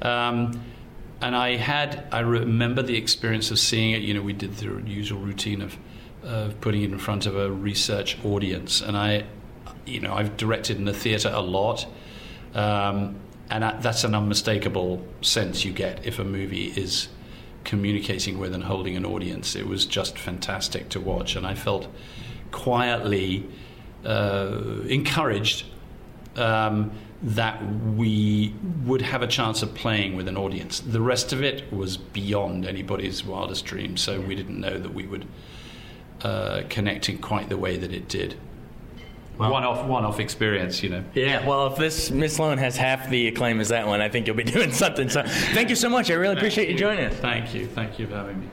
Um, 0.00 0.62
and 1.20 1.34
I 1.34 1.56
had, 1.56 2.06
I 2.12 2.20
remember 2.20 2.82
the 2.82 2.96
experience 2.96 3.50
of 3.50 3.58
seeing 3.58 3.92
it. 3.92 4.02
You 4.02 4.14
know, 4.14 4.22
we 4.22 4.32
did 4.32 4.56
the 4.56 4.82
usual 4.86 5.20
routine 5.20 5.62
of, 5.62 5.76
of 6.24 6.60
putting 6.60 6.82
it 6.82 6.90
in 6.90 6.98
front 6.98 7.26
of 7.26 7.36
a 7.36 7.50
research 7.50 8.18
audience. 8.24 8.80
And 8.80 8.96
I, 8.96 9.24
you 9.86 10.00
know, 10.00 10.14
I've 10.14 10.36
directed 10.36 10.76
in 10.76 10.84
the 10.84 10.94
theatre 10.94 11.30
a 11.32 11.42
lot. 11.42 11.86
Um, 12.54 13.16
and 13.50 13.82
that's 13.82 14.04
an 14.04 14.14
unmistakable 14.14 15.06
sense 15.20 15.64
you 15.64 15.72
get 15.72 16.06
if 16.06 16.18
a 16.18 16.24
movie 16.24 16.66
is 16.68 17.08
communicating 17.64 18.38
with 18.38 18.54
and 18.54 18.64
holding 18.64 18.96
an 18.96 19.04
audience. 19.04 19.54
It 19.54 19.66
was 19.66 19.86
just 19.86 20.18
fantastic 20.18 20.88
to 20.90 21.00
watch, 21.00 21.36
and 21.36 21.46
I 21.46 21.54
felt 21.54 21.88
quietly 22.50 23.46
uh, 24.04 24.80
encouraged 24.86 25.66
um, 26.36 26.92
that 27.22 27.62
we 27.96 28.54
would 28.84 29.02
have 29.02 29.22
a 29.22 29.26
chance 29.26 29.62
of 29.62 29.74
playing 29.74 30.16
with 30.16 30.28
an 30.28 30.36
audience. 30.36 30.80
The 30.80 31.00
rest 31.00 31.32
of 31.32 31.42
it 31.42 31.72
was 31.72 31.96
beyond 31.96 32.66
anybody's 32.66 33.24
wildest 33.24 33.64
dreams, 33.64 34.00
so 34.00 34.20
we 34.20 34.34
didn't 34.34 34.60
know 34.60 34.78
that 34.78 34.92
we 34.94 35.06
would 35.06 35.26
uh, 36.22 36.62
connect 36.68 37.08
in 37.08 37.18
quite 37.18 37.48
the 37.48 37.56
way 37.56 37.76
that 37.76 37.92
it 37.92 38.08
did. 38.08 38.36
Well, 39.38 39.50
one 39.50 39.64
off, 39.64 39.84
one 39.86 40.04
off 40.04 40.20
experience, 40.20 40.82
you 40.82 40.90
know. 40.90 41.04
Yeah. 41.12 41.44
Well, 41.46 41.66
if 41.66 41.76
this 41.76 42.10
Miss 42.10 42.36
Sloane 42.36 42.58
has 42.58 42.76
half 42.76 43.10
the 43.10 43.26
acclaim 43.26 43.60
as 43.60 43.70
that 43.70 43.86
one, 43.86 44.00
I 44.00 44.08
think 44.08 44.26
you'll 44.26 44.36
be 44.36 44.44
doing 44.44 44.72
something. 44.72 45.08
So, 45.08 45.22
thank 45.24 45.70
you 45.70 45.76
so 45.76 45.88
much. 45.88 46.10
I 46.10 46.14
really 46.14 46.36
appreciate 46.36 46.68
you. 46.68 46.74
you 46.74 46.78
joining 46.78 47.06
us. 47.06 47.14
Thank 47.16 47.52
you. 47.52 47.66
Thank 47.66 47.98
you 47.98 48.06
for 48.06 48.14
having 48.14 48.40
me. 48.40 48.48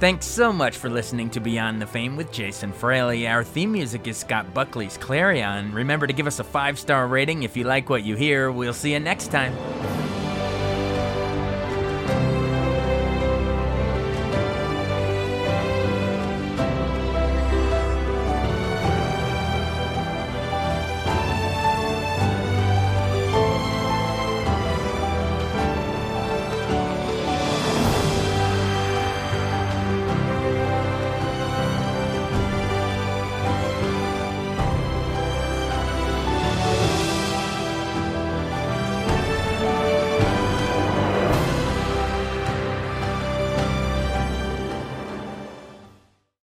Thanks 0.00 0.26
so 0.26 0.52
much 0.52 0.76
for 0.76 0.88
listening 0.88 1.28
to 1.30 1.40
Beyond 1.40 1.82
the 1.82 1.86
Fame 1.86 2.16
with 2.16 2.30
Jason 2.30 2.72
Fraley. 2.72 3.26
Our 3.26 3.42
theme 3.42 3.72
music 3.72 4.06
is 4.06 4.16
Scott 4.16 4.54
Buckley's 4.54 4.96
Clarion. 4.96 5.74
Remember 5.74 6.06
to 6.06 6.12
give 6.12 6.28
us 6.28 6.38
a 6.38 6.44
five 6.44 6.78
star 6.78 7.08
rating 7.08 7.42
if 7.42 7.56
you 7.56 7.64
like 7.64 7.90
what 7.90 8.04
you 8.04 8.14
hear. 8.14 8.52
We'll 8.52 8.72
see 8.72 8.92
you 8.92 9.00
next 9.00 9.32
time. 9.32 9.52